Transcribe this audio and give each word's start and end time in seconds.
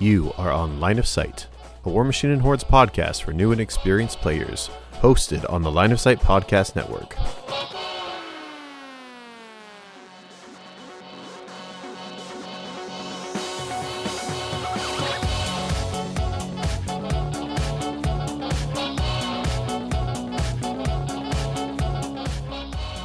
You 0.00 0.32
are 0.36 0.50
on 0.50 0.80
Line 0.80 0.98
of 0.98 1.06
Sight, 1.06 1.46
a 1.84 1.88
Warmachine 1.88 2.32
and 2.32 2.42
Hordes 2.42 2.64
podcast 2.64 3.22
for 3.22 3.32
new 3.32 3.52
and 3.52 3.60
experienced 3.60 4.20
players, 4.20 4.68
hosted 4.94 5.48
on 5.48 5.62
the 5.62 5.70
Line 5.70 5.92
of 5.92 6.00
Sight 6.00 6.18
Podcast 6.18 6.74
Network. 6.74 7.16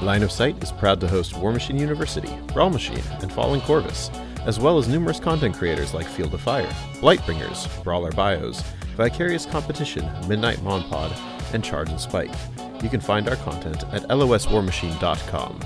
Line 0.01 0.23
of 0.23 0.31
Sight 0.31 0.61
is 0.63 0.71
proud 0.71 0.99
to 1.01 1.07
host 1.07 1.33
Warmachine 1.33 1.79
University, 1.79 2.35
Brawl 2.51 2.71
Machine, 2.71 3.03
and 3.21 3.31
Fallen 3.31 3.61
Corvus, 3.61 4.09
as 4.45 4.59
well 4.59 4.77
as 4.77 4.87
numerous 4.87 5.19
content 5.19 5.55
creators 5.55 5.93
like 5.93 6.07
Field 6.07 6.33
of 6.33 6.41
Fire, 6.41 6.69
Lightbringers, 7.01 7.83
Brawler 7.83 8.11
Bios, 8.11 8.61
Vicarious 8.95 9.45
Competition, 9.45 10.09
Midnight 10.27 10.57
Monpod, 10.57 11.11
and 11.53 11.63
Charge 11.63 11.89
and 11.89 11.99
Spike. 11.99 12.33
You 12.81 12.89
can 12.89 12.99
find 12.99 13.27
our 13.27 13.35
content 13.37 13.83
at 13.91 14.03
loswarmachine.com. 14.03 15.59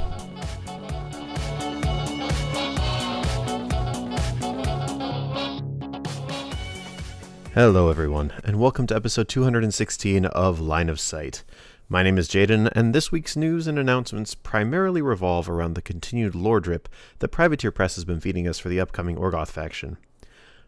Hello, 7.53 7.89
everyone, 7.89 8.33
and 8.43 8.59
welcome 8.59 8.87
to 8.87 8.95
episode 8.95 9.27
216 9.29 10.25
of 10.25 10.59
Line 10.59 10.89
of 10.89 10.99
Sight. 10.99 11.43
My 11.89 12.01
name 12.01 12.17
is 12.17 12.29
Jaden, 12.29 12.71
and 12.73 12.95
this 12.95 13.11
week's 13.11 13.35
news 13.35 13.67
and 13.67 13.77
announcements 13.77 14.35
primarily 14.35 15.01
revolve 15.01 15.49
around 15.49 15.73
the 15.73 15.81
continued 15.81 16.33
lore 16.33 16.61
drip 16.61 16.87
that 17.19 17.27
Privateer 17.27 17.71
Press 17.71 17.95
has 17.95 18.05
been 18.05 18.21
feeding 18.21 18.47
us 18.47 18.57
for 18.57 18.69
the 18.69 18.79
upcoming 18.79 19.17
Orgoth 19.17 19.49
faction. 19.49 19.97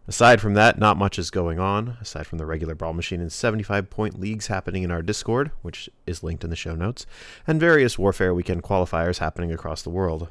Aside 0.09 0.41
from 0.41 0.55
that, 0.55 0.77
not 0.77 0.97
much 0.97 1.17
is 1.17 1.31
going 1.31 1.57
on, 1.57 1.97
aside 2.01 2.27
from 2.27 2.37
the 2.37 2.45
regular 2.45 2.75
Brawl 2.75 2.91
Machine 2.91 3.21
and 3.21 3.31
75 3.31 3.89
point 3.89 4.19
leagues 4.19 4.47
happening 4.47 4.83
in 4.83 4.91
our 4.91 5.01
Discord, 5.01 5.51
which 5.61 5.89
is 6.05 6.21
linked 6.21 6.43
in 6.43 6.49
the 6.49 6.55
show 6.55 6.75
notes, 6.75 7.05
and 7.47 7.61
various 7.61 7.97
Warfare 7.97 8.33
Weekend 8.33 8.63
qualifiers 8.63 9.19
happening 9.19 9.53
across 9.53 9.81
the 9.81 9.89
world. 9.89 10.27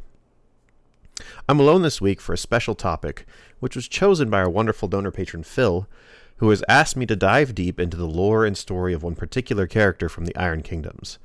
I'm 1.48 1.60
alone 1.60 1.80
this 1.80 2.02
week 2.02 2.20
for 2.20 2.34
a 2.34 2.38
special 2.38 2.74
topic, 2.74 3.24
which 3.58 3.74
was 3.74 3.88
chosen 3.88 4.28
by 4.28 4.38
our 4.38 4.50
wonderful 4.50 4.88
donor 4.88 5.10
patron 5.10 5.44
Phil, 5.44 5.88
who 6.44 6.50
has 6.50 6.62
asked 6.68 6.94
me 6.94 7.06
to 7.06 7.16
dive 7.16 7.54
deep 7.54 7.80
into 7.80 7.96
the 7.96 8.04
lore 8.04 8.44
and 8.44 8.54
story 8.58 8.92
of 8.92 9.02
one 9.02 9.14
particular 9.14 9.66
character 9.66 10.10
from 10.10 10.26
the 10.26 10.36
Iron 10.36 10.62
Kingdoms. 10.62 11.18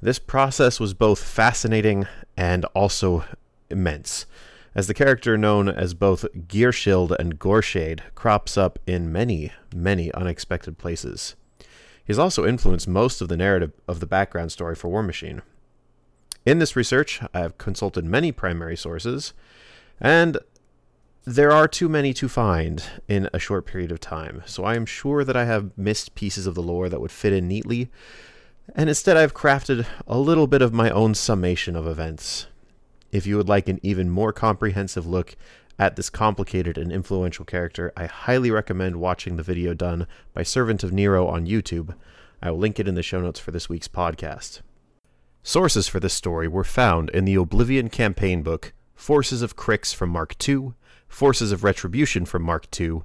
This 0.00 0.20
process 0.20 0.78
was 0.78 0.94
both 0.94 1.24
fascinating 1.24 2.06
and 2.36 2.64
also 2.66 3.24
immense, 3.68 4.26
as 4.72 4.86
the 4.86 4.94
character 4.94 5.36
known 5.36 5.68
as 5.68 5.92
both 5.92 6.24
Ghyrrshyld 6.46 7.10
and 7.18 7.36
Goreshade 7.36 8.02
crops 8.14 8.56
up 8.56 8.78
in 8.86 9.10
many, 9.10 9.52
many 9.74 10.14
unexpected 10.14 10.78
places. 10.78 11.34
He's 12.04 12.20
also 12.20 12.46
influenced 12.46 12.86
most 12.86 13.20
of 13.20 13.26
the 13.26 13.36
narrative 13.36 13.72
of 13.88 13.98
the 13.98 14.06
background 14.06 14.52
story 14.52 14.76
for 14.76 14.88
Warmachine. 14.88 15.42
In 16.46 16.60
this 16.60 16.76
research, 16.76 17.20
I 17.34 17.40
have 17.40 17.58
consulted 17.58 18.04
many 18.04 18.30
primary 18.30 18.76
sources, 18.76 19.34
and 20.00 20.38
there 21.24 21.52
are 21.52 21.68
too 21.68 21.88
many 21.88 22.14
to 22.14 22.28
find 22.28 22.82
in 23.06 23.28
a 23.32 23.38
short 23.38 23.66
period 23.66 23.92
of 23.92 24.00
time, 24.00 24.42
so 24.46 24.64
I 24.64 24.74
am 24.74 24.86
sure 24.86 25.22
that 25.24 25.36
I 25.36 25.44
have 25.44 25.76
missed 25.76 26.14
pieces 26.14 26.46
of 26.46 26.54
the 26.54 26.62
lore 26.62 26.88
that 26.88 27.00
would 27.00 27.12
fit 27.12 27.32
in 27.32 27.46
neatly, 27.46 27.90
and 28.74 28.88
instead 28.88 29.16
I've 29.16 29.34
crafted 29.34 29.86
a 30.06 30.18
little 30.18 30.46
bit 30.46 30.62
of 30.62 30.72
my 30.72 30.90
own 30.90 31.14
summation 31.14 31.76
of 31.76 31.86
events. 31.86 32.46
If 33.12 33.26
you 33.26 33.36
would 33.36 33.48
like 33.48 33.68
an 33.68 33.80
even 33.82 34.08
more 34.08 34.32
comprehensive 34.32 35.06
look 35.06 35.36
at 35.78 35.96
this 35.96 36.10
complicated 36.10 36.78
and 36.78 36.92
influential 36.92 37.44
character, 37.44 37.92
I 37.96 38.06
highly 38.06 38.50
recommend 38.50 38.96
watching 38.96 39.36
the 39.36 39.42
video 39.42 39.74
done 39.74 40.06
by 40.32 40.42
Servant 40.42 40.82
of 40.84 40.92
Nero 40.92 41.26
on 41.26 41.46
YouTube. 41.46 41.94
I 42.40 42.50
will 42.50 42.58
link 42.58 42.78
it 42.78 42.88
in 42.88 42.94
the 42.94 43.02
show 43.02 43.20
notes 43.20 43.40
for 43.40 43.50
this 43.50 43.68
week's 43.68 43.88
podcast. 43.88 44.60
Sources 45.42 45.88
for 45.88 46.00
this 46.00 46.14
story 46.14 46.48
were 46.48 46.64
found 46.64 47.10
in 47.10 47.24
the 47.24 47.34
Oblivion 47.34 47.88
campaign 47.88 48.42
book, 48.42 48.72
Forces 48.94 49.42
of 49.42 49.56
Cryx 49.56 49.92
from 49.92 50.10
Mark 50.10 50.36
II, 50.46 50.74
Forces 51.10 51.52
of 51.52 51.64
Retribution 51.64 52.24
from 52.24 52.42
Mark 52.42 52.66
II, 52.80 53.02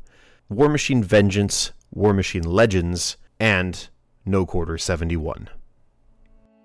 Warmachine 0.49 1.03
Vengeance, 1.03 1.73
Warmachine 1.93 2.45
Legends, 2.45 3.17
and 3.39 3.89
No 4.25 4.45
Quarter 4.45 4.77
71. 4.77 5.49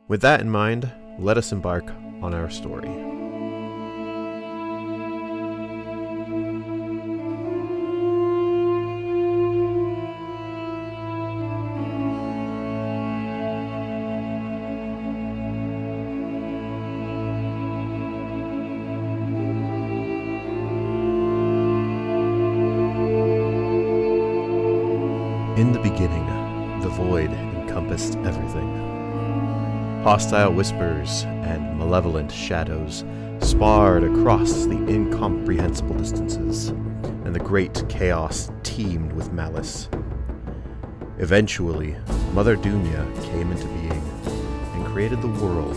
With 0.06 0.20
that 0.20 0.40
in 0.40 0.50
mind, 0.50 0.92
let 1.18 1.38
us 1.38 1.50
embark 1.50 1.90
on 2.22 2.34
our 2.34 2.50
story. 2.50 3.19
Beginning, 25.92 26.80
the 26.82 26.88
void 26.88 27.32
encompassed 27.32 28.16
everything. 28.18 30.02
Hostile 30.04 30.52
whispers 30.52 31.24
and 31.24 31.76
malevolent 31.78 32.30
shadows 32.30 33.04
sparred 33.40 34.04
across 34.04 34.66
the 34.66 34.76
incomprehensible 34.88 35.96
distances, 35.96 36.68
and 36.68 37.34
the 37.34 37.40
great 37.40 37.84
chaos 37.88 38.52
teemed 38.62 39.12
with 39.12 39.32
malice. 39.32 39.88
Eventually, 41.18 41.96
Mother 42.34 42.56
Dhunia 42.56 43.04
came 43.24 43.50
into 43.50 43.66
being 43.66 44.02
and 44.74 44.86
created 44.86 45.20
the 45.20 45.28
world, 45.44 45.76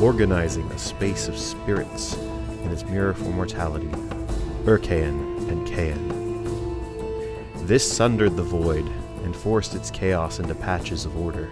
organizing 0.00 0.70
a 0.70 0.78
space 0.78 1.26
of 1.26 1.36
spirits 1.36 2.14
in 2.62 2.70
its 2.70 2.84
mirror 2.84 3.12
for 3.12 3.30
mortality, 3.30 3.90
Urcaen 4.64 5.48
and 5.50 5.66
Caen. 5.66 6.12
This 7.66 7.90
sundered 7.90 8.36
the 8.36 8.42
void 8.44 8.88
and 9.32 9.40
forced 9.40 9.74
its 9.74 9.90
chaos 9.90 10.40
into 10.40 10.54
patches 10.54 11.06
of 11.06 11.16
order. 11.16 11.48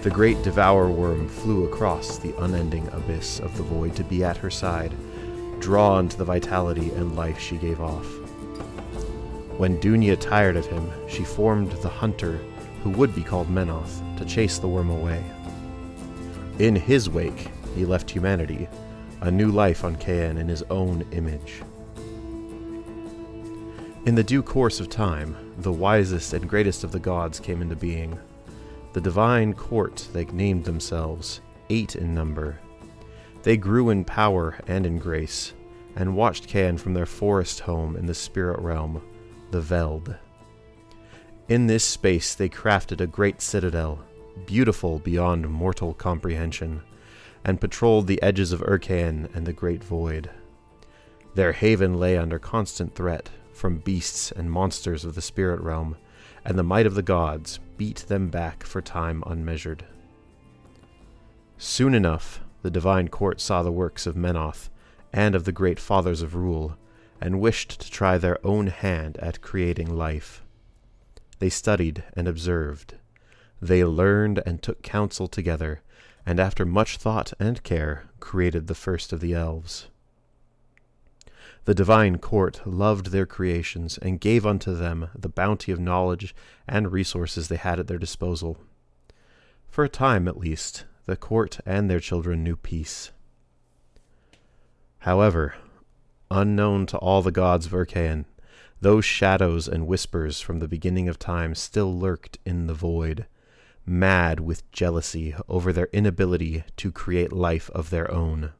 The 0.00 0.08
great 0.08 0.42
devour 0.42 0.88
worm 0.88 1.28
flew 1.28 1.66
across 1.66 2.16
the 2.16 2.34
unending 2.42 2.88
abyss 2.88 3.38
of 3.38 3.54
the 3.58 3.62
void 3.62 3.94
to 3.96 4.04
be 4.04 4.24
at 4.24 4.38
her 4.38 4.50
side, 4.50 4.94
drawn 5.60 6.08
to 6.08 6.16
the 6.16 6.24
vitality 6.24 6.90
and 6.92 7.16
life 7.16 7.38
she 7.38 7.58
gave 7.58 7.82
off. 7.82 8.06
When 9.58 9.78
Dhunia 9.78 10.18
tired 10.18 10.56
of 10.56 10.64
him, 10.64 10.90
she 11.06 11.22
formed 11.22 11.72
the 11.72 11.88
hunter, 11.90 12.40
who 12.82 12.88
would 12.90 13.14
be 13.14 13.22
called 13.22 13.50
Menoth, 13.50 14.00
to 14.16 14.24
chase 14.24 14.56
the 14.56 14.68
worm 14.68 14.88
away. 14.88 15.22
In 16.58 16.74
his 16.74 17.10
wake, 17.10 17.50
he 17.74 17.84
left 17.84 18.10
humanity, 18.10 18.68
a 19.20 19.30
new 19.30 19.50
life 19.50 19.84
on 19.84 19.96
Caen 19.96 20.38
in 20.38 20.48
his 20.48 20.62
own 20.70 21.04
image. 21.12 21.60
In 24.06 24.14
the 24.14 24.22
due 24.22 24.42
course 24.42 24.80
of 24.80 24.90
time, 24.90 25.34
the 25.56 25.72
wisest 25.72 26.34
and 26.34 26.46
greatest 26.46 26.84
of 26.84 26.92
the 26.92 27.00
gods 27.00 27.40
came 27.40 27.62
into 27.62 27.74
being. 27.74 28.18
The 28.92 29.00
divine 29.00 29.54
court 29.54 30.06
they 30.12 30.26
named 30.26 30.66
themselves, 30.66 31.40
eight 31.70 31.96
in 31.96 32.14
number. 32.14 32.58
They 33.44 33.56
grew 33.56 33.88
in 33.88 34.04
power 34.04 34.58
and 34.66 34.84
in 34.84 34.98
grace, 34.98 35.54
and 35.96 36.14
watched 36.14 36.48
Caen 36.48 36.76
from 36.76 36.92
their 36.92 37.06
forest 37.06 37.60
home 37.60 37.96
in 37.96 38.04
the 38.04 38.14
spirit 38.14 38.60
realm, 38.60 39.00
the 39.52 39.62
Veld. 39.62 40.14
In 41.48 41.66
this 41.66 41.84
space 41.84 42.34
they 42.34 42.50
crafted 42.50 43.00
a 43.00 43.06
great 43.06 43.40
citadel, 43.40 44.04
beautiful 44.44 44.98
beyond 44.98 45.48
mortal 45.48 45.94
comprehension, 45.94 46.82
and 47.42 47.58
patrolled 47.58 48.06
the 48.06 48.20
edges 48.20 48.52
of 48.52 48.60
Urcaen 48.60 49.34
and 49.34 49.46
the 49.46 49.54
Great 49.54 49.82
Void. 49.82 50.28
Their 51.34 51.52
haven 51.52 51.94
lay 51.94 52.18
under 52.18 52.38
constant 52.38 52.94
threat 52.94 53.30
from 53.54 53.78
beasts 53.78 54.32
and 54.32 54.50
monsters 54.50 55.04
of 55.04 55.14
the 55.14 55.22
spirit 55.22 55.60
realm, 55.60 55.96
and 56.44 56.58
the 56.58 56.62
might 56.62 56.86
of 56.86 56.94
the 56.94 57.02
gods 57.02 57.58
beat 57.76 58.04
them 58.08 58.28
back 58.28 58.64
for 58.64 58.82
time 58.82 59.22
unmeasured. 59.26 59.84
Soon 61.56 61.94
enough, 61.94 62.40
the 62.62 62.70
divine 62.70 63.08
court 63.08 63.40
saw 63.40 63.62
the 63.62 63.72
works 63.72 64.06
of 64.06 64.16
Menoth 64.16 64.68
and 65.12 65.34
of 65.34 65.44
the 65.44 65.52
great 65.52 65.78
fathers 65.78 66.22
of 66.22 66.34
rule, 66.34 66.76
and 67.20 67.40
wished 67.40 67.80
to 67.80 67.90
try 67.90 68.18
their 68.18 68.44
own 68.44 68.66
hand 68.66 69.16
at 69.18 69.40
creating 69.40 69.96
life. 69.96 70.42
They 71.38 71.48
studied 71.48 72.02
and 72.14 72.26
observed. 72.26 72.96
They 73.62 73.84
learned 73.84 74.42
and 74.44 74.62
took 74.62 74.82
counsel 74.82 75.28
together, 75.28 75.82
and 76.26 76.40
after 76.40 76.66
much 76.66 76.96
thought 76.96 77.32
and 77.38 77.62
care, 77.62 78.04
created 78.18 78.66
the 78.66 78.74
first 78.74 79.12
of 79.12 79.20
the 79.20 79.34
elves. 79.34 79.86
The 81.64 81.74
divine 81.74 82.18
court 82.18 82.60
loved 82.66 83.06
their 83.06 83.24
creations 83.24 83.96
and 83.98 84.20
gave 84.20 84.44
unto 84.44 84.74
them 84.74 85.08
the 85.14 85.30
bounty 85.30 85.72
of 85.72 85.80
knowledge 85.80 86.34
and 86.68 86.92
resources 86.92 87.48
they 87.48 87.56
had 87.56 87.80
at 87.80 87.86
their 87.86 87.98
disposal. 87.98 88.58
For 89.68 89.82
a 89.82 89.88
time, 89.88 90.28
at 90.28 90.36
least, 90.36 90.84
the 91.06 91.16
court 91.16 91.60
and 91.64 91.88
their 91.88 92.00
children 92.00 92.44
knew 92.44 92.56
peace. 92.56 93.12
However, 94.98 95.54
unknown 96.30 96.86
to 96.86 96.98
all 96.98 97.22
the 97.22 97.30
gods 97.30 97.66
of 97.66 97.72
Urcaen, 97.72 98.26
those 98.80 99.04
shadows 99.04 99.66
and 99.66 99.86
whispers 99.86 100.40
from 100.40 100.58
the 100.58 100.68
beginning 100.68 101.08
of 101.08 101.18
time 101.18 101.54
still 101.54 101.98
lurked 101.98 102.38
in 102.44 102.66
the 102.66 102.74
void, 102.74 103.26
mad 103.86 104.40
with 104.40 104.70
jealousy 104.70 105.34
over 105.48 105.72
their 105.72 105.88
inability 105.92 106.64
to 106.76 106.92
create 106.92 107.32
life 107.32 107.70
of 107.70 107.88
their 107.88 108.10
own. 108.10 108.52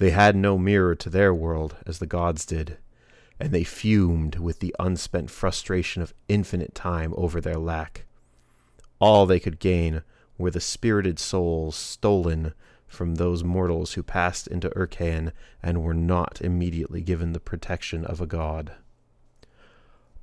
They 0.00 0.12
had 0.12 0.34
no 0.34 0.56
mirror 0.56 0.94
to 0.94 1.10
their 1.10 1.34
world 1.34 1.76
as 1.86 1.98
the 1.98 2.06
gods 2.06 2.46
did, 2.46 2.78
and 3.38 3.52
they 3.52 3.64
fumed 3.64 4.36
with 4.36 4.60
the 4.60 4.74
unspent 4.78 5.30
frustration 5.30 6.00
of 6.00 6.14
infinite 6.26 6.74
time 6.74 7.12
over 7.18 7.38
their 7.38 7.58
lack. 7.58 8.06
All 8.98 9.26
they 9.26 9.38
could 9.38 9.58
gain 9.58 10.00
were 10.38 10.50
the 10.50 10.58
spirited 10.58 11.18
souls 11.18 11.76
stolen 11.76 12.54
from 12.86 13.16
those 13.16 13.44
mortals 13.44 13.92
who 13.92 14.02
passed 14.02 14.46
into 14.46 14.70
Urcaen 14.70 15.32
and 15.62 15.82
were 15.82 15.92
not 15.92 16.40
immediately 16.40 17.02
given 17.02 17.34
the 17.34 17.38
protection 17.38 18.06
of 18.06 18.22
a 18.22 18.26
god. 18.26 18.72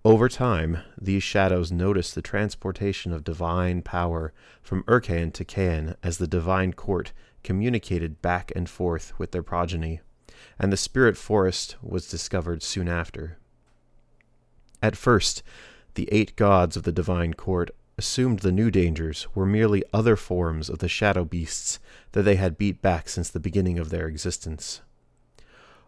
Over 0.03 0.27
time, 0.27 0.79
these 0.99 1.21
shadows 1.21 1.71
noticed 1.71 2.15
the 2.15 2.23
transportation 2.23 3.13
of 3.13 3.23
divine 3.23 3.83
power 3.83 4.33
from 4.63 4.81
Urcaen 4.85 5.31
to 5.33 5.45
Caen 5.45 5.95
as 6.01 6.17
the 6.17 6.25
divine 6.25 6.73
court 6.73 7.11
communicated 7.47 8.21
back 8.21 8.51
and 8.57 8.69
forth 8.69 9.17
with 9.17 9.31
their 9.31 9.41
progeny, 9.41 10.01
and 10.59 10.69
the 10.69 10.75
spirit 10.75 11.15
forest 11.15 11.77
was 11.81 12.09
discovered 12.09 12.61
soon 12.61 12.89
after. 12.89 13.37
At 14.83 14.97
first, 14.97 15.43
the 15.93 16.09
eight 16.11 16.35
gods 16.35 16.75
of 16.75 16.83
the 16.83 16.91
divine 16.91 17.35
court 17.35 17.71
assumed 17.97 18.39
the 18.39 18.51
new 18.51 18.69
dangers 18.69 19.27
were 19.33 19.45
merely 19.45 19.81
other 19.93 20.17
forms 20.17 20.69
of 20.69 20.79
the 20.79 20.89
shadow 20.89 21.23
beasts 21.23 21.79
that 22.11 22.23
they 22.23 22.35
had 22.35 22.57
beat 22.57 22.81
back 22.81 23.07
since 23.07 23.29
the 23.29 23.39
beginning 23.39 23.79
of 23.79 23.91
their 23.91 24.09
existence. 24.09 24.81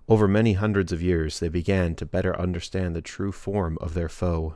Over 0.08 0.30
many 0.30 0.54
hundreds 0.54 0.94
of 0.94 1.02
years, 1.02 1.42
they 1.42 1.50
began 1.50 1.94
to 1.96 2.06
better 2.06 2.40
understand 2.40 2.96
the 2.96 3.02
true 3.02 3.34
form 3.34 3.78
of 3.82 3.96
their 3.96 4.08
foe, 4.08 4.56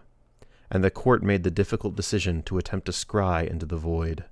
and 0.71 0.81
the 0.81 0.89
court 0.89 1.21
made 1.21 1.43
the 1.43 1.51
difficult 1.51 1.97
decision 1.97 2.43
to 2.43 2.57
attempt 2.57 2.85
to 2.85 2.93
scry 2.93 3.45
into 3.45 3.65
the 3.65 3.75
void. 3.75 4.23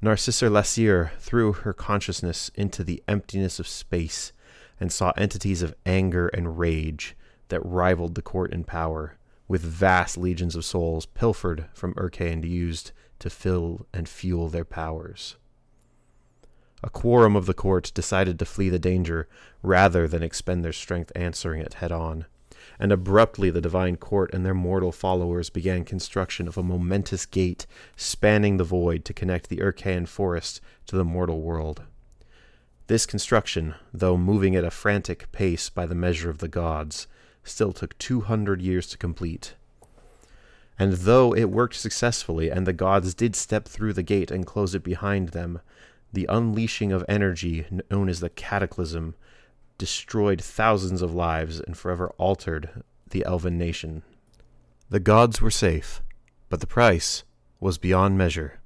Narcissa 0.00 0.46
Lacyr 0.46 1.12
threw 1.18 1.52
her 1.52 1.72
consciousness 1.72 2.50
into 2.54 2.84
the 2.84 3.02
emptiness 3.08 3.58
of 3.58 3.66
space 3.66 4.32
and 4.78 4.92
saw 4.92 5.12
entities 5.16 5.62
of 5.62 5.74
anger 5.86 6.28
and 6.28 6.58
rage 6.58 7.16
that 7.48 7.64
rivaled 7.64 8.14
the 8.14 8.22
court 8.22 8.52
in 8.52 8.64
power, 8.64 9.16
with 9.48 9.62
vast 9.62 10.18
legions 10.18 10.56
of 10.56 10.64
souls 10.64 11.06
pilfered 11.06 11.66
from 11.72 11.94
Urcaen 11.94 12.32
and 12.32 12.44
used 12.44 12.92
to 13.18 13.30
fill 13.30 13.86
and 13.92 14.08
fuel 14.08 14.48
their 14.48 14.64
powers. 14.64 15.36
A 16.82 16.90
quorum 16.90 17.34
of 17.34 17.46
the 17.46 17.54
court 17.54 17.90
decided 17.94 18.38
to 18.38 18.44
flee 18.44 18.68
the 18.68 18.78
danger 18.78 19.26
rather 19.62 20.06
than 20.06 20.22
expend 20.22 20.62
their 20.62 20.72
strength 20.72 21.10
answering 21.16 21.62
it 21.62 21.74
head 21.74 21.92
on. 21.92 22.26
And 22.78 22.90
abruptly 22.90 23.50
the 23.50 23.60
divine 23.60 23.96
court 23.96 24.34
and 24.34 24.44
their 24.44 24.54
mortal 24.54 24.90
followers 24.90 25.48
began 25.48 25.84
construction 25.84 26.48
of 26.48 26.58
a 26.58 26.62
momentous 26.62 27.24
gate 27.24 27.66
spanning 27.96 28.56
the 28.56 28.64
void 28.64 29.04
to 29.04 29.14
connect 29.14 29.48
the 29.48 29.58
Urcaen 29.58 30.08
forest 30.08 30.60
to 30.86 30.96
the 30.96 31.04
mortal 31.04 31.40
world. 31.40 31.84
This 32.86 33.06
construction, 33.06 33.74
though 33.92 34.16
moving 34.16 34.56
at 34.56 34.64
a 34.64 34.70
frantic 34.70 35.30
pace 35.32 35.70
by 35.70 35.86
the 35.86 35.94
measure 35.94 36.28
of 36.28 36.38
the 36.38 36.48
gods, 36.48 37.06
still 37.42 37.72
took 37.72 37.96
two 37.98 38.22
hundred 38.22 38.60
years 38.60 38.88
to 38.88 38.98
complete. 38.98 39.54
And 40.78 40.92
though 40.92 41.32
it 41.34 41.44
worked 41.44 41.76
successfully, 41.76 42.50
and 42.50 42.66
the 42.66 42.72
gods 42.72 43.14
did 43.14 43.36
step 43.36 43.66
through 43.66 43.92
the 43.92 44.02
gate 44.02 44.30
and 44.30 44.44
close 44.44 44.74
it 44.74 44.82
behind 44.82 45.28
them, 45.28 45.60
the 46.12 46.26
unleashing 46.28 46.90
of 46.92 47.04
energy 47.08 47.66
known 47.90 48.08
as 48.08 48.20
the 48.20 48.28
cataclysm 48.28 49.14
destroyed 49.78 50.40
thousands 50.40 51.02
of 51.02 51.14
lives 51.14 51.60
and 51.60 51.76
forever 51.76 52.12
altered 52.18 52.82
the 53.10 53.24
elven 53.24 53.58
nation. 53.58 54.02
The 54.90 55.00
gods 55.00 55.40
were 55.40 55.50
safe, 55.50 56.02
but 56.48 56.60
the 56.60 56.66
price 56.66 57.24
was 57.60 57.78
beyond 57.78 58.18
measure. 58.18 58.60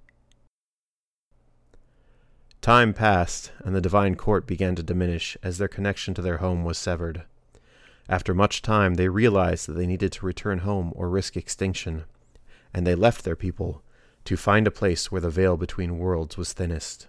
Time 2.60 2.92
passed, 2.92 3.52
and 3.64 3.74
the 3.74 3.80
divine 3.80 4.16
court 4.16 4.46
began 4.46 4.74
to 4.74 4.82
diminish 4.82 5.36
as 5.42 5.58
their 5.58 5.68
connection 5.68 6.12
to 6.14 6.22
their 6.22 6.38
home 6.38 6.64
was 6.64 6.76
severed. 6.76 7.22
After 8.08 8.34
much 8.34 8.62
time, 8.62 8.94
they 8.94 9.08
realized 9.08 9.68
that 9.68 9.74
they 9.74 9.86
needed 9.86 10.12
to 10.12 10.26
return 10.26 10.58
home 10.60 10.92
or 10.96 11.08
risk 11.08 11.36
extinction, 11.36 12.04
and 12.74 12.86
they 12.86 12.94
left 12.94 13.24
their 13.24 13.36
people 13.36 13.82
to 14.24 14.36
find 14.36 14.66
a 14.66 14.72
place 14.72 15.10
where 15.10 15.20
the 15.20 15.30
veil 15.30 15.56
between 15.56 15.98
worlds 15.98 16.36
was 16.36 16.52
thinnest. 16.52 17.06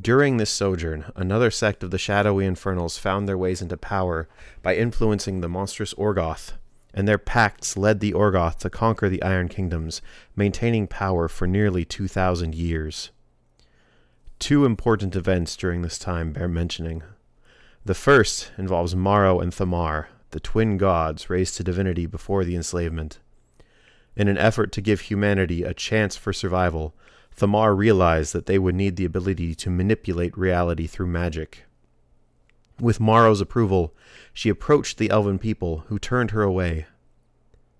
During 0.00 0.38
this 0.38 0.50
sojourn, 0.50 1.12
another 1.14 1.50
sect 1.50 1.82
of 1.82 1.90
the 1.90 1.98
shadowy 1.98 2.46
infernals 2.46 2.96
found 2.96 3.28
their 3.28 3.36
ways 3.36 3.60
into 3.60 3.76
power 3.76 4.28
by 4.62 4.76
influencing 4.76 5.40
the 5.40 5.48
monstrous 5.48 5.92
Orgoth, 5.94 6.52
and 6.94 7.06
their 7.06 7.18
pacts 7.18 7.76
led 7.76 8.00
the 8.00 8.14
Orgoth 8.14 8.58
to 8.60 8.70
conquer 8.70 9.08
the 9.08 9.22
Iron 9.22 9.48
Kingdoms, 9.48 10.00
maintaining 10.34 10.86
power 10.86 11.28
for 11.28 11.46
nearly 11.46 11.84
2,000 11.84 12.54
years. 12.54 13.10
Two 14.38 14.64
important 14.64 15.14
events 15.14 15.54
during 15.54 15.82
this 15.82 15.98
time 15.98 16.32
bear 16.32 16.48
mentioning. 16.48 17.02
The 17.84 17.94
first 17.94 18.52
involves 18.56 18.96
Morrow 18.96 19.38
and 19.40 19.52
Thamar, 19.52 20.06
the 20.30 20.40
twin 20.40 20.78
gods 20.78 21.28
raised 21.28 21.56
to 21.56 21.64
divinity 21.64 22.06
before 22.06 22.44
the 22.44 22.56
enslavement. 22.56 23.18
In 24.16 24.28
an 24.28 24.38
effort 24.38 24.72
to 24.72 24.80
give 24.80 25.02
humanity 25.02 25.62
a 25.62 25.74
chance 25.74 26.16
for 26.16 26.32
survival, 26.32 26.94
Thamar 27.40 27.74
realized 27.74 28.34
that 28.34 28.44
they 28.44 28.58
would 28.58 28.74
need 28.74 28.96
the 28.96 29.06
ability 29.06 29.54
to 29.54 29.70
manipulate 29.70 30.36
reality 30.36 30.86
through 30.86 31.06
magic. 31.06 31.64
With 32.78 33.00
Morrow's 33.00 33.40
approval, 33.40 33.94
she 34.34 34.50
approached 34.50 34.98
the 34.98 35.08
elven 35.08 35.38
people, 35.38 35.84
who 35.88 35.98
turned 35.98 36.32
her 36.32 36.42
away. 36.42 36.84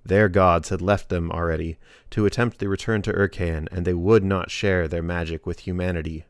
Their 0.03 0.31
gods 0.31 0.71
had 0.71 0.81
left 0.81 1.11
them 1.11 1.31
already 1.31 1.77
to 2.09 2.25
attempt 2.25 2.59
the 2.59 2.71
return 2.71 3.03
to 3.03 3.13
Urcaen, 3.13 3.69
and 3.71 3.85
they 3.85 3.93
would 3.93 4.25
not 4.25 4.51
share 4.51 4.89
their 4.89 5.03
magic 5.03 5.45
with 5.45 5.61
humanity. 5.61 6.25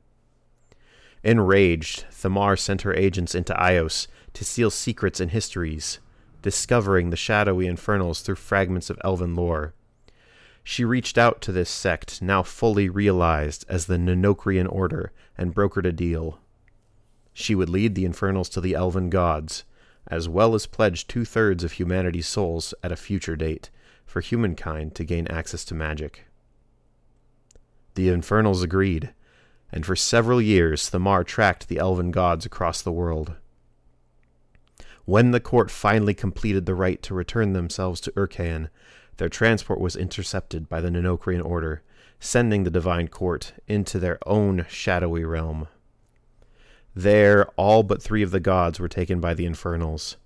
Enraged, 1.22 2.06
Thamar 2.10 2.58
sent 2.58 2.82
her 2.82 2.94
agents 2.94 3.36
into 3.36 3.54
Ios 3.54 4.08
to 4.34 4.44
steal 4.44 4.72
secrets 4.72 5.20
and 5.20 5.30
histories, 5.30 6.00
discovering 6.42 7.10
the 7.10 7.16
shadowy 7.16 7.68
infernals 7.68 8.22
through 8.22 8.34
fragments 8.34 8.90
of 8.90 8.98
elven 9.04 9.36
lore. 9.36 9.72
She 10.62 10.84
reached 10.84 11.18
out 11.18 11.40
to 11.42 11.52
this 11.52 11.70
sect, 11.70 12.20
now 12.22 12.42
fully 12.42 12.88
realized 12.88 13.64
as 13.68 13.86
the 13.86 13.98
Nanocrian 13.98 14.66
Order, 14.70 15.12
and 15.36 15.54
brokered 15.54 15.86
a 15.86 15.92
deal. 15.92 16.38
She 17.32 17.54
would 17.54 17.68
lead 17.68 17.94
the 17.94 18.04
Infernals 18.04 18.48
to 18.50 18.60
the 18.60 18.74
elven 18.74 19.10
gods, 19.10 19.64
as 20.06 20.28
well 20.28 20.54
as 20.54 20.66
pledge 20.66 21.06
two 21.06 21.24
thirds 21.24 21.64
of 21.64 21.72
humanity's 21.72 22.26
souls 22.26 22.74
at 22.82 22.92
a 22.92 22.96
future 22.96 23.36
date 23.36 23.70
for 24.04 24.20
humankind 24.20 24.94
to 24.96 25.04
gain 25.04 25.26
access 25.28 25.64
to 25.64 25.74
magic. 25.74 26.26
The 27.94 28.08
Infernals 28.08 28.62
agreed, 28.62 29.14
and 29.72 29.86
for 29.86 29.96
several 29.96 30.42
years 30.42 30.90
Thamar 30.90 31.24
tracked 31.24 31.68
the 31.68 31.78
elven 31.78 32.10
gods 32.10 32.44
across 32.44 32.82
the 32.82 32.92
world. 32.92 33.34
When 35.04 35.30
the 35.30 35.40
court 35.40 35.70
finally 35.70 36.14
completed 36.14 36.66
the 36.66 36.74
rite 36.74 37.02
to 37.04 37.14
return 37.14 37.52
themselves 37.52 38.00
to 38.02 38.12
Urcaen, 38.12 38.68
their 39.20 39.28
transport 39.28 39.78
was 39.78 39.96
intercepted 39.96 40.66
by 40.66 40.80
the 40.80 40.88
Nanocrian 40.88 41.44
Order, 41.44 41.82
sending 42.18 42.64
the 42.64 42.70
Divine 42.70 43.06
Court 43.06 43.52
into 43.68 43.98
their 43.98 44.18
own 44.24 44.64
shadowy 44.70 45.26
realm. 45.26 45.68
There, 46.96 47.46
all 47.56 47.82
but 47.82 48.02
three 48.02 48.22
of 48.22 48.30
the 48.30 48.40
gods 48.40 48.80
were 48.80 48.88
taken 48.88 49.20
by 49.20 49.34
the 49.34 49.44
Infernals. 49.44 50.16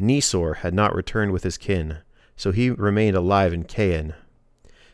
Nyssor 0.00 0.58
had 0.58 0.72
not 0.72 0.94
returned 0.94 1.32
with 1.32 1.42
his 1.42 1.58
kin, 1.58 1.98
so 2.36 2.52
he 2.52 2.70
remained 2.70 3.16
alive 3.16 3.52
in 3.52 3.64
Caen. 3.64 4.14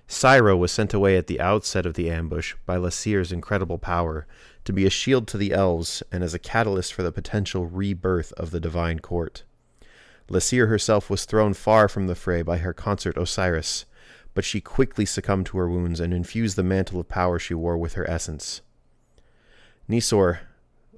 Scyrah 0.09 0.59
was 0.59 0.73
sent 0.73 0.95
away 0.95 1.19
at 1.19 1.27
the 1.27 1.39
outset 1.39 1.85
of 1.85 1.95
the 1.95 2.11
ambush 2.11 2.55
by 2.65 2.79
Lacyr's 2.79 3.31
incredible 3.31 3.77
power 3.77 4.27
to 4.65 4.73
be 4.73 4.87
a 4.87 4.91
shield 4.91 5.29
to 5.29 5.37
the 5.37 5.53
elves 5.53 6.03
and 6.11 6.25
as 6.25 6.33
a 6.33 6.39
catalyst 6.39 6.95
for 6.95 7.03
the 7.03 7.13
potential 7.13 7.67
rebirth 7.67 8.33
of 8.39 8.53
the 8.53 8.61
Divine 8.61 9.01
Court. 9.01 9.43
Lacyr 10.31 10.69
herself 10.69 11.09
was 11.09 11.25
thrown 11.25 11.55
far 11.55 11.89
from 11.89 12.07
the 12.07 12.15
fray 12.15 12.43
by 12.43 12.59
her 12.59 12.75
consort 12.75 13.17
Ossyris, 13.17 13.87
but 14.35 14.45
she 14.45 14.61
quickly 14.61 15.05
succumbed 15.05 15.47
to 15.47 15.59
her 15.59 15.69
wounds 15.69 16.01
and 16.01 16.13
infused 16.13 16.57
the 16.57 16.63
mantle 16.63 17.01
of 17.01 17.09
power 17.09 17.39
she 17.39 17.55
wore 17.55 17.79
with 17.79 17.95
her 17.95 18.09
essence. 18.09 18.61
Nyssor, 19.89 20.41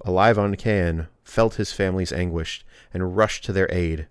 alive 0.04 0.38
on 0.38 0.56
Caen, 0.56 1.06
felt 1.22 1.54
his 1.54 1.72
family's 1.72 2.12
anguish 2.12 2.64
and 2.92 3.16
rushed 3.16 3.44
to 3.44 3.52
their 3.52 3.72
aid, 3.72 4.08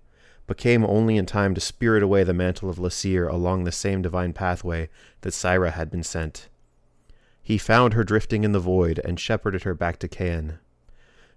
but 0.47 0.57
came 0.57 0.85
only 0.85 1.17
in 1.17 1.25
time 1.25 1.53
to 1.53 1.61
spirit 1.61 2.01
away 2.01 2.23
the 2.23 2.33
mantle 2.33 2.69
of 2.69 2.77
Lacyr 2.77 3.29
along 3.29 3.65
the 3.65 3.71
same 3.71 4.01
divine 4.01 4.33
pathway 4.33 4.89
that 5.21 5.33
Scyrah 5.33 5.73
had 5.73 5.91
been 5.91 6.03
sent. 6.03 6.47
He 7.41 7.57
found 7.57 7.93
her 7.93 8.03
drifting 8.03 8.43
in 8.43 8.51
the 8.51 8.59
void 8.59 8.99
and 9.03 9.19
shepherded 9.19 9.63
her 9.63 9.73
back 9.73 9.99
to 9.99 10.07
Caen. 10.07 10.59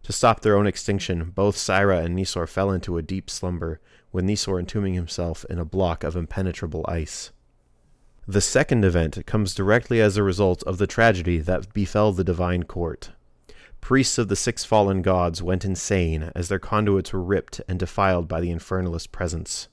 To 0.04 0.12
stop 0.12 0.40
their 0.40 0.56
own 0.56 0.66
extinction, 0.66 1.30
both 1.30 1.56
Scyrah 1.56 2.04
and 2.04 2.16
Nyssor 2.16 2.48
fell 2.48 2.72
into 2.72 2.98
a 2.98 3.02
deep 3.02 3.30
slumber, 3.30 3.80
with 4.10 4.24
Nyssor 4.24 4.58
entombing 4.58 4.94
himself 4.94 5.44
in 5.48 5.58
a 5.58 5.64
block 5.64 6.02
of 6.02 6.16
impenetrable 6.16 6.84
ice. 6.88 7.30
The 8.26 8.40
second 8.40 8.84
event 8.84 9.24
comes 9.26 9.54
directly 9.54 10.00
as 10.00 10.16
a 10.16 10.22
result 10.22 10.62
of 10.64 10.78
the 10.78 10.86
tragedy 10.86 11.38
that 11.38 11.72
befell 11.72 12.12
the 12.12 12.24
divine 12.24 12.64
court. 12.64 13.10
Priests 13.80 14.16
of 14.16 14.28
the 14.28 14.36
six 14.36 14.64
fallen 14.64 15.02
gods 15.02 15.42
went 15.42 15.64
insane 15.64 16.30
as 16.34 16.48
their 16.48 16.60
conduits 16.60 17.12
were 17.12 17.22
ripped 17.22 17.60
and 17.68 17.80
defiled 17.80 18.28
by 18.28 18.40
the 18.40 18.50
infernalist 18.52 19.10
presence. 19.10 19.66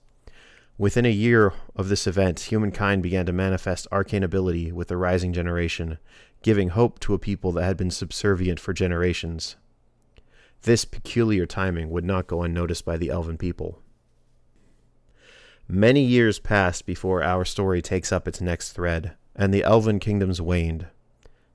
Within 0.79 1.05
a 1.05 1.09
year 1.09 1.53
of 1.75 1.89
this 1.89 2.07
event, 2.07 2.39
humankind 2.39 3.03
began 3.03 3.25
to 3.27 3.33
manifest 3.33 3.87
arcane 3.91 4.23
ability 4.23 4.71
with 4.71 4.87
the 4.87 4.97
rising 4.97 5.33
generation, 5.33 5.99
giving 6.41 6.69
hope 6.69 6.99
to 7.01 7.13
a 7.13 7.19
people 7.19 7.51
that 7.51 7.65
had 7.65 7.77
been 7.77 7.91
subservient 7.91 8.59
for 8.59 8.73
generations. 8.73 9.57
This 10.63 10.85
peculiar 10.85 11.45
timing 11.45 11.89
would 11.89 12.03
not 12.03 12.27
go 12.27 12.43
unnoticed 12.43 12.85
by 12.85 12.97
the 12.97 13.09
elven 13.09 13.37
people. 13.37 13.81
Many 15.67 16.01
years 16.03 16.39
passed 16.39 16.85
before 16.85 17.23
our 17.23 17.45
story 17.45 17.81
takes 17.81 18.11
up 18.11 18.27
its 18.27 18.41
next 18.41 18.73
thread, 18.73 19.15
and 19.35 19.53
the 19.53 19.63
elven 19.63 19.99
kingdoms 19.99 20.41
waned. 20.41 20.87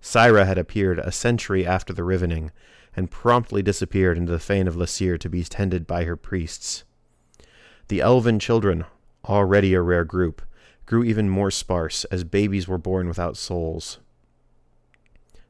Scyrah 0.00 0.46
had 0.46 0.58
appeared 0.58 0.98
a 0.98 1.10
century 1.10 1.66
after 1.66 1.92
the 1.92 2.04
Rivening, 2.04 2.50
and 2.96 3.10
promptly 3.10 3.62
disappeared 3.62 4.16
into 4.16 4.30
the 4.30 4.38
fane 4.38 4.68
of 4.68 4.76
Lacyr 4.76 5.18
to 5.18 5.28
be 5.28 5.42
tended 5.42 5.86
by 5.86 6.04
her 6.04 6.16
priests. 6.16 6.84
The 7.88 8.00
elven 8.00 8.38
children, 8.38 8.84
already 9.24 9.74
a 9.74 9.82
rare 9.82 10.04
group, 10.04 10.42
grew 10.86 11.02
even 11.02 11.28
more 11.28 11.50
sparse 11.50 12.04
as 12.04 12.24
babies 12.24 12.68
were 12.68 12.78
born 12.78 13.08
without 13.08 13.36
souls. 13.36 13.98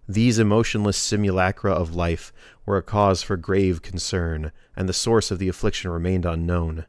These 0.08 0.38
emotionless 0.38 0.98
simulacra 0.98 1.72
of 1.72 1.94
life 1.94 2.32
were 2.66 2.76
a 2.76 2.82
cause 2.82 3.22
for 3.22 3.36
grave 3.36 3.80
concern, 3.80 4.52
and 4.76 4.88
the 4.88 4.92
source 4.92 5.30
of 5.30 5.38
the 5.38 5.48
affliction 5.48 5.90
remained 5.90 6.26
unknown, 6.26 6.84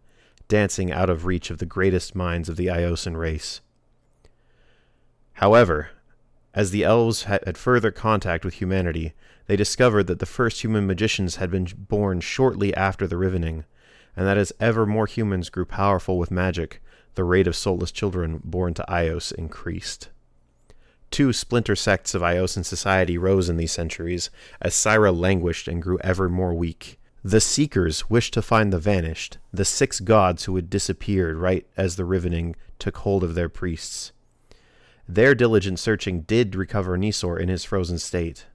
dancing 0.48 0.92
out 0.92 1.10
of 1.10 1.26
reach 1.26 1.50
of 1.50 1.60
the 1.60 1.66
greatest 1.66 2.14
minds 2.14 2.50
of 2.50 2.58
the 2.58 2.70
Iosan 2.70 3.16
race. 3.16 3.62
However, 5.34 5.90
as 6.54 6.72
the 6.72 6.84
elves 6.84 7.24
had 7.24 7.58
further 7.58 7.92
contact 7.92 8.44
with 8.44 8.56
humanity, 8.56 9.14
they 9.48 9.56
discovered 9.56 10.08
that 10.08 10.20
the 10.20 10.26
first 10.26 10.64
human 10.64 10.88
magicians 10.88 11.36
had 11.36 11.52
been 11.52 11.68
born 11.78 12.20
shortly 12.20 12.74
after 12.76 13.08
the 13.08 13.18
Rivening, 13.18 13.66
and 14.16 14.26
that 14.26 14.38
as 14.38 14.54
ever 14.60 14.86
more 14.86 15.06
humans 15.06 15.50
grew 15.50 15.66
powerful 15.66 16.18
with 16.18 16.32
magic, 16.32 16.82
the 17.16 17.24
rate 17.24 17.48
of 17.48 17.56
soulless 17.56 17.92
children 17.92 18.42
born 18.44 18.74
to 18.74 18.86
Ios 18.90 19.34
increased. 19.34 20.10
Two 21.12 21.32
splinter 21.32 21.76
sects 21.76 22.14
of 22.14 22.22
Iosan 22.22 22.64
society 22.64 23.18
rose 23.18 23.50
in 23.50 23.58
these 23.58 23.72
centuries, 23.72 24.30
as 24.62 24.74
Scyrah 24.74 25.18
languished 25.18 25.68
and 25.68 25.82
grew 25.82 25.98
ever 26.00 26.28
more 26.28 26.54
weak. 26.54 27.00
The 27.24 27.42
Seekers 27.42 28.10
wished 28.10 28.34
to 28.36 28.42
find 28.42 28.72
the 28.72 28.78
vanished, 28.78 29.38
the 29.52 29.66
six 29.66 30.00
gods 30.00 30.44
who 30.44 30.56
had 30.56 30.70
disappeared 30.70 31.38
right 31.38 31.66
as 31.76 31.96
the 31.96 32.06
Rivening 32.06 32.56
took 32.78 32.98
hold 32.98 33.24
of 33.24 33.34
their 33.34 33.50
priests. 33.50 34.12
Their 35.08 35.34
diligent 35.34 35.80
searching 35.80 36.22
did 36.22 36.56
recover 36.56 36.98
Nyssor 36.98 37.40
in 37.40 37.50
his 37.50 37.64
frozen 37.64 37.98
state. 37.98 38.46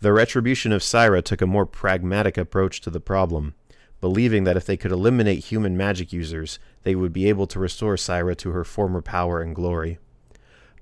The 0.00 0.12
retribution 0.12 0.70
of 0.70 0.82
Scyrah 0.82 1.24
took 1.24 1.40
a 1.40 1.46
more 1.46 1.66
pragmatic 1.66 2.36
approach 2.36 2.80
to 2.82 2.90
the 2.90 3.00
problem, 3.00 3.54
believing 4.00 4.44
that 4.44 4.56
if 4.56 4.66
they 4.66 4.76
could 4.76 4.92
eliminate 4.92 5.46
human 5.46 5.76
magic 5.76 6.12
users, 6.12 6.58
they 6.82 6.94
would 6.94 7.12
be 7.12 7.28
able 7.28 7.46
to 7.46 7.58
restore 7.58 7.96
Scyrah 7.96 8.36
to 8.36 8.50
her 8.50 8.64
former 8.64 9.00
power 9.00 9.40
and 9.40 9.54
glory. 9.54 9.98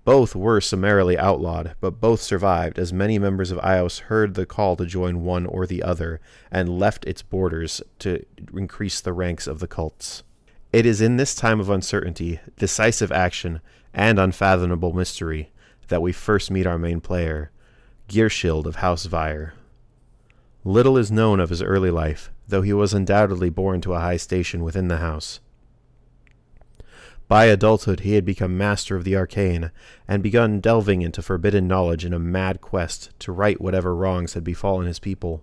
Both 0.04 0.34
were 0.34 0.60
summarily 0.60 1.16
outlawed, 1.16 1.76
but 1.80 2.00
both 2.00 2.20
survived 2.20 2.78
as 2.78 2.92
many 2.92 3.18
members 3.18 3.52
of 3.52 3.58
Ios 3.58 4.00
heard 4.00 4.34
the 4.34 4.46
call 4.46 4.74
to 4.76 4.84
join 4.84 5.22
one 5.22 5.46
or 5.46 5.64
the 5.64 5.82
other 5.82 6.20
and 6.50 6.78
left 6.78 7.04
its 7.04 7.22
borders 7.22 7.80
to 8.00 8.24
increase 8.52 9.00
the 9.00 9.12
ranks 9.12 9.46
of 9.46 9.60
the 9.60 9.68
cults. 9.68 10.24
It 10.72 10.86
is 10.86 11.00
in 11.00 11.18
this 11.18 11.34
time 11.34 11.60
of 11.60 11.70
uncertainty, 11.70 12.40
decisive 12.56 13.12
action, 13.12 13.60
and 13.94 14.18
unfathomable 14.18 14.92
mystery 14.92 15.52
that 15.88 16.02
we 16.02 16.12
first 16.12 16.50
meet 16.50 16.66
our 16.66 16.78
main 16.78 17.00
player, 17.00 17.52
Ghyrrshyld 18.08 18.66
of 18.66 18.76
House 18.76 19.06
Vyre. 19.06 19.52
Little 20.64 20.96
is 20.96 21.12
known 21.12 21.38
of 21.38 21.50
his 21.50 21.62
early 21.62 21.90
life, 21.90 22.30
though 22.48 22.62
he 22.62 22.72
was 22.72 22.94
undoubtedly 22.94 23.50
born 23.50 23.80
to 23.82 23.94
a 23.94 24.00
high 24.00 24.16
station 24.16 24.64
within 24.64 24.88
the 24.88 24.96
house. 24.96 25.40
By 27.32 27.46
adulthood, 27.46 28.00
he 28.00 28.12
had 28.12 28.26
become 28.26 28.58
master 28.58 28.94
of 28.94 29.04
the 29.04 29.16
arcane 29.16 29.70
and 30.06 30.22
begun 30.22 30.60
delving 30.60 31.00
into 31.00 31.22
forbidden 31.22 31.66
knowledge 31.66 32.04
in 32.04 32.12
a 32.12 32.18
mad 32.18 32.60
quest 32.60 33.08
to 33.20 33.32
right 33.32 33.58
whatever 33.58 33.96
wrongs 33.96 34.34
had 34.34 34.44
befallen 34.44 34.86
his 34.86 34.98
people. 34.98 35.42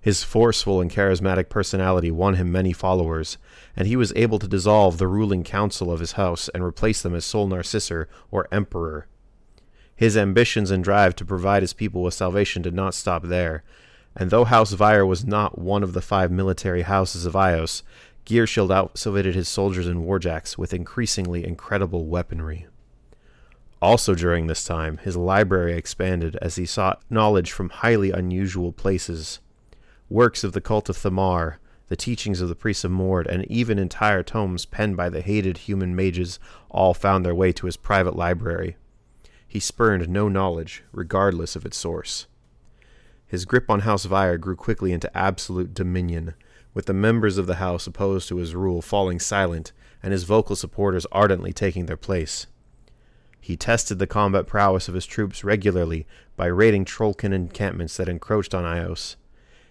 His 0.00 0.24
forceful 0.24 0.80
and 0.80 0.90
charismatic 0.90 1.50
personality 1.50 2.10
won 2.10 2.36
him 2.36 2.50
many 2.50 2.72
followers, 2.72 3.36
and 3.76 3.86
he 3.86 3.96
was 3.96 4.14
able 4.16 4.38
to 4.38 4.48
dissolve 4.48 4.96
the 4.96 5.08
ruling 5.08 5.44
council 5.44 5.92
of 5.92 6.00
his 6.00 6.12
house 6.12 6.48
and 6.54 6.64
replace 6.64 7.02
them 7.02 7.14
as 7.14 7.26
sole 7.26 7.46
Narcisser 7.46 8.06
or 8.30 8.48
Emperor. 8.50 9.08
His 9.94 10.16
ambitions 10.16 10.70
and 10.70 10.82
drive 10.82 11.14
to 11.16 11.24
provide 11.26 11.62
his 11.62 11.74
people 11.74 12.02
with 12.02 12.14
salvation 12.14 12.62
did 12.62 12.72
not 12.72 12.94
stop 12.94 13.24
there, 13.24 13.62
and 14.16 14.30
though 14.30 14.46
House 14.46 14.72
Vyre 14.72 15.04
was 15.04 15.26
not 15.26 15.58
one 15.58 15.82
of 15.82 15.92
the 15.92 16.00
five 16.00 16.30
military 16.30 16.82
houses 16.82 17.26
of 17.26 17.34
Ios, 17.34 17.82
Ghyrrshyld 18.28 18.70
outwitted 18.70 19.34
his 19.34 19.48
soldiers 19.48 19.86
and 19.86 20.04
warjacks 20.04 20.58
with 20.58 20.74
increasingly 20.74 21.46
incredible 21.46 22.04
weaponry. 22.04 22.66
Also 23.80 24.14
during 24.14 24.48
this 24.48 24.64
time, 24.64 24.98
his 24.98 25.16
library 25.16 25.74
expanded 25.74 26.36
as 26.42 26.56
he 26.56 26.66
sought 26.66 27.00
knowledge 27.08 27.50
from 27.52 27.70
highly 27.70 28.10
unusual 28.10 28.70
places. 28.70 29.40
Works 30.10 30.44
of 30.44 30.52
the 30.52 30.60
cult 30.60 30.90
of 30.90 30.98
Thamar, 30.98 31.56
the 31.86 31.96
teachings 31.96 32.42
of 32.42 32.50
the 32.50 32.54
priests 32.54 32.84
of 32.84 32.90
Mord, 32.90 33.26
and 33.26 33.50
even 33.50 33.78
entire 33.78 34.22
tomes 34.22 34.66
penned 34.66 34.94
by 34.94 35.08
the 35.08 35.22
hated 35.22 35.58
human 35.58 35.96
mages 35.96 36.38
all 36.68 36.92
found 36.92 37.24
their 37.24 37.34
way 37.34 37.50
to 37.52 37.64
his 37.64 37.78
private 37.78 38.14
library. 38.14 38.76
He 39.46 39.58
spurned 39.58 40.06
no 40.06 40.28
knowledge, 40.28 40.84
regardless 40.92 41.56
of 41.56 41.64
its 41.64 41.78
source. 41.78 42.26
His 43.26 43.46
grip 43.46 43.70
on 43.70 43.80
House 43.80 44.04
Vyre 44.04 44.36
grew 44.36 44.56
quickly 44.56 44.92
into 44.92 45.16
absolute 45.16 45.72
dominion, 45.72 46.34
with 46.78 46.86
the 46.86 46.94
members 46.94 47.38
of 47.38 47.48
the 47.48 47.56
House 47.56 47.88
opposed 47.88 48.28
to 48.28 48.36
his 48.36 48.54
rule 48.54 48.80
falling 48.80 49.18
silent 49.18 49.72
and 50.00 50.12
his 50.12 50.22
vocal 50.22 50.54
supporters 50.54 51.08
ardently 51.10 51.52
taking 51.52 51.86
their 51.86 51.96
place. 51.96 52.46
He 53.40 53.56
tested 53.56 53.98
the 53.98 54.06
combat 54.06 54.46
prowess 54.46 54.86
of 54.86 54.94
his 54.94 55.04
troops 55.04 55.42
regularly 55.42 56.06
by 56.36 56.46
raiding 56.46 56.84
Trollkin 56.84 57.32
encampments 57.32 57.96
that 57.96 58.08
encroached 58.08 58.54
on 58.54 58.62
Ios. 58.62 59.16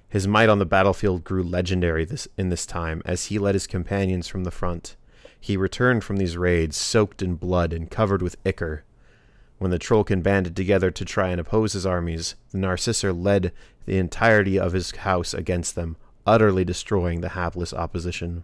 His 0.10 0.28
might 0.28 0.50
on 0.50 0.60
the 0.60 0.66
battlefield 0.66 1.24
grew 1.24 1.44
legendary 1.44 2.04
this, 2.04 2.28
in 2.38 2.50
this 2.50 2.66
time 2.66 3.02
as 3.06 3.28
he 3.28 3.40
led 3.40 3.56
his 3.56 3.68
companions 3.68 4.28
from 4.28 4.44
the 4.44 4.52
front. 4.52 4.98
He 5.40 5.56
returned 5.56 6.04
from 6.04 6.18
these 6.18 6.36
raids 6.36 6.76
soaked 6.76 7.22
in 7.22 7.36
blood 7.36 7.72
and 7.72 7.90
covered 7.90 8.22
with 8.22 8.36
ichor. 8.46 8.84
When 9.60 9.72
the 9.72 9.80
Trollkin 9.80 10.22
banded 10.22 10.58
together 10.58 10.92
to 10.92 11.06
try 11.06 11.30
and 11.30 11.40
oppose 11.40 11.72
his 11.72 11.86
armies, 11.86 12.36
the 12.52 12.58
Narcisser 12.58 13.14
led 13.14 13.54
the 13.86 13.98
entirety 13.98 14.60
of 14.60 14.74
his 14.74 14.92
house 14.92 15.34
against 15.34 15.76
them, 15.76 15.96
utterly 16.28 16.66
destroying 16.66 17.22
the 17.22 17.30
hapless 17.30 17.74
opposition. 17.74 18.44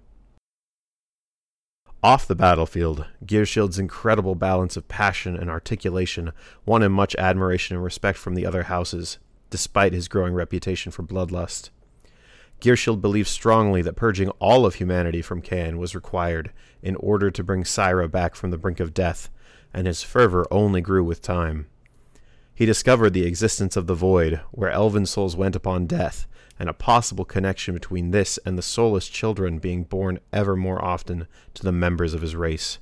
Off 2.02 2.28
the 2.28 2.36
battlefield, 2.36 3.06
Ghyrrshyld's 3.26 3.80
incredible 3.80 4.36
balance 4.36 4.76
of 4.76 4.88
passion 4.88 5.38
and 5.38 5.50
articulation 5.50 6.32
won 6.66 6.82
him 6.82 6.92
much 6.92 7.16
admiration 7.16 7.76
and 7.76 7.84
respect 7.84 8.18
from 8.18 8.36
the 8.36 8.46
other 8.46 8.64
houses, 8.64 9.20
despite 9.50 9.94
his 9.94 10.08
growing 10.08 10.34
reputation 10.34 10.92
for 10.92 11.04
bloodlust. 11.04 11.70
Ghyrrshyld 12.60 13.02
believed 13.02 13.28
strongly 13.28 13.82
that 13.82 13.96
purging 13.96 14.30
all 14.40 14.66
of 14.66 14.76
humanity 14.76 15.22
from 15.22 15.42
Caen 15.42 15.78
was 15.78 15.96
required 15.96 16.52
in 16.82 16.96
order 16.98 17.30
to 17.32 17.44
bring 17.44 17.64
Scyrah 17.64 18.10
back 18.10 18.36
from 18.36 18.52
the 18.52 18.58
brink 18.58 18.80
of 18.80 18.94
death, 18.94 19.30
and 19.74 19.88
his 19.88 20.04
fervor 20.04 20.46
only 20.50 20.82
grew 20.82 21.04
with 21.04 21.22
time. 21.22 21.68
He 22.56 22.68
discovered 22.68 23.12
the 23.12 23.26
existence 23.26 23.76
of 23.76 23.88
the 23.88 23.96
void, 23.96 24.40
where 24.52 24.70
elven 24.70 25.08
souls 25.08 25.36
went 25.36 25.56
upon 25.56 25.88
death, 25.88 26.28
and 26.60 26.70
a 26.70 26.74
possible 26.74 27.26
connection 27.26 27.74
between 27.74 28.12
this 28.12 28.38
and 28.46 28.58
the 28.58 28.62
soulless 28.62 29.08
children 29.08 29.58
being 29.58 29.84
born 29.84 30.20
ever 30.32 30.56
more 30.56 30.84
often 30.84 31.28
to 31.56 31.64
the 31.64 31.72
members 31.72 32.14
of 32.14 32.22
his 32.22 32.36
race. 32.36 32.78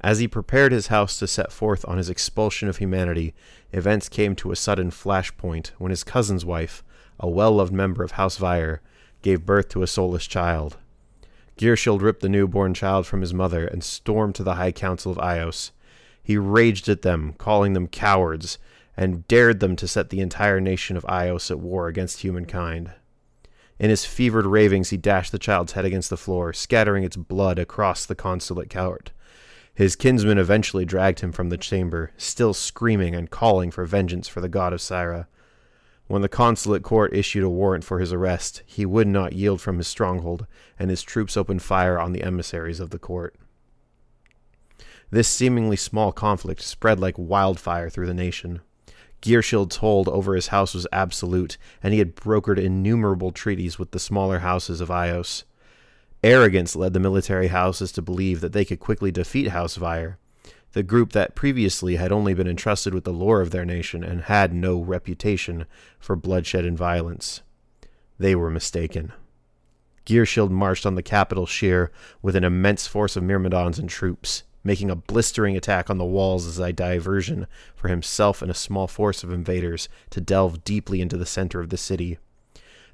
As 0.00 0.18
he 0.18 0.26
prepared 0.26 0.72
his 0.72 0.86
house 0.86 1.18
to 1.18 1.26
set 1.26 1.52
forth 1.52 1.86
on 1.86 1.98
his 1.98 2.08
expulsion 2.08 2.68
of 2.68 2.78
humanity, 2.78 3.34
events 3.70 4.08
came 4.08 4.34
to 4.36 4.50
a 4.50 4.56
sudden 4.56 4.90
flashpoint 4.90 5.68
when 5.76 5.90
his 5.90 6.04
cousin's 6.04 6.44
wife, 6.44 6.82
a 7.18 7.28
well 7.28 7.52
loved 7.52 7.74
member 7.74 8.02
of 8.02 8.12
House 8.12 8.38
Vyre, 8.38 8.80
gave 9.20 9.44
birth 9.44 9.68
to 9.68 9.82
a 9.82 9.86
soulless 9.86 10.26
child. 10.26 10.78
Ghyrrshyld 11.58 12.00
ripped 12.00 12.22
the 12.22 12.30
newborn 12.30 12.72
child 12.72 13.06
from 13.06 13.20
his 13.20 13.34
mother 13.34 13.66
and 13.66 13.84
stormed 13.84 14.34
to 14.36 14.42
the 14.42 14.54
High 14.54 14.72
Council 14.72 15.12
of 15.12 15.18
Ios. 15.18 15.72
He 16.22 16.38
raged 16.38 16.88
at 16.88 17.02
them, 17.02 17.34
calling 17.36 17.74
them 17.74 17.86
cowards, 17.86 18.56
and 19.00 19.26
dared 19.28 19.60
them 19.60 19.76
to 19.76 19.88
set 19.88 20.10
the 20.10 20.20
entire 20.20 20.60
nation 20.60 20.94
of 20.94 21.04
Ios 21.04 21.50
at 21.50 21.58
war 21.58 21.88
against 21.88 22.20
humankind. 22.20 22.92
In 23.78 23.88
his 23.88 24.04
fevered 24.04 24.44
ravings, 24.44 24.90
he 24.90 24.98
dashed 24.98 25.32
the 25.32 25.38
child's 25.38 25.72
head 25.72 25.86
against 25.86 26.10
the 26.10 26.18
floor, 26.18 26.52
scattering 26.52 27.02
its 27.02 27.16
blood 27.16 27.58
across 27.58 28.04
the 28.04 28.14
consulate 28.14 28.68
court. 28.68 29.10
His 29.74 29.96
kinsmen 29.96 30.36
eventually 30.36 30.84
dragged 30.84 31.20
him 31.20 31.32
from 31.32 31.48
the 31.48 31.56
chamber, 31.56 32.10
still 32.18 32.52
screaming 32.52 33.14
and 33.14 33.30
calling 33.30 33.70
for 33.70 33.86
vengeance 33.86 34.28
for 34.28 34.42
the 34.42 34.50
god 34.50 34.74
of 34.74 34.80
Scyrah. 34.80 35.28
When 36.06 36.20
the 36.20 36.28
consulate 36.28 36.82
court 36.82 37.14
issued 37.14 37.42
a 37.42 37.48
warrant 37.48 37.84
for 37.84 38.00
his 38.00 38.12
arrest, 38.12 38.62
he 38.66 38.84
would 38.84 39.08
not 39.08 39.32
yield 39.32 39.62
from 39.62 39.78
his 39.78 39.88
stronghold, 39.88 40.46
and 40.78 40.90
his 40.90 41.02
troops 41.02 41.38
opened 41.38 41.62
fire 41.62 41.98
on 41.98 42.12
the 42.12 42.22
emissaries 42.22 42.80
of 42.80 42.90
the 42.90 42.98
court. 42.98 43.34
This 45.10 45.26
seemingly 45.26 45.76
small 45.76 46.12
conflict 46.12 46.60
spread 46.60 47.00
like 47.00 47.14
wildfire 47.16 47.88
through 47.88 48.06
the 48.06 48.12
nation. 48.12 48.60
Ghyrrshyld's 49.22 49.76
hold 49.76 50.08
over 50.08 50.34
his 50.34 50.48
house 50.48 50.74
was 50.74 50.86
absolute, 50.92 51.58
and 51.82 51.92
he 51.92 51.98
had 51.98 52.16
brokered 52.16 52.58
innumerable 52.58 53.32
treaties 53.32 53.78
with 53.78 53.90
the 53.90 53.98
smaller 53.98 54.38
houses 54.38 54.80
of 54.80 54.88
Ios. 54.88 55.44
Arrogance 56.22 56.76
led 56.76 56.92
the 56.92 57.00
military 57.00 57.48
houses 57.48 57.92
to 57.92 58.02
believe 58.02 58.40
that 58.40 58.52
they 58.52 58.64
could 58.64 58.80
quickly 58.80 59.10
defeat 59.10 59.48
House 59.48 59.76
Vyre, 59.76 60.18
the 60.72 60.82
group 60.82 61.12
that 61.12 61.34
previously 61.34 61.96
had 61.96 62.12
only 62.12 62.34
been 62.34 62.46
entrusted 62.46 62.94
with 62.94 63.04
the 63.04 63.12
lore 63.12 63.40
of 63.40 63.50
their 63.50 63.64
nation 63.64 64.04
and 64.04 64.22
had 64.22 64.52
no 64.52 64.80
reputation 64.80 65.66
for 65.98 66.16
bloodshed 66.16 66.64
and 66.64 66.76
violence. 66.76 67.42
They 68.18 68.34
were 68.34 68.50
mistaken. 68.50 69.12
Ghyrrshyld 70.06 70.50
marched 70.50 70.86
on 70.86 70.94
the 70.94 71.02
capital 71.02 71.46
Shyrr 71.46 71.88
with 72.20 72.36
an 72.36 72.44
immense 72.44 72.86
force 72.86 73.16
of 73.16 73.22
Myrmidons 73.22 73.78
and 73.78 73.88
troops, 73.88 74.42
making 74.62 74.90
a 74.90 74.96
blistering 74.96 75.56
attack 75.56 75.88
on 75.88 75.98
the 75.98 76.04
walls 76.04 76.46
as 76.46 76.58
a 76.58 76.72
diversion 76.72 77.46
for 77.74 77.88
himself 77.88 78.42
and 78.42 78.50
a 78.50 78.54
small 78.54 78.86
force 78.86 79.22
of 79.24 79.32
invaders 79.32 79.88
to 80.10 80.20
delve 80.20 80.64
deeply 80.64 81.00
into 81.00 81.16
the 81.16 81.26
center 81.26 81.60
of 81.60 81.70
the 81.70 81.76
city. 81.76 82.18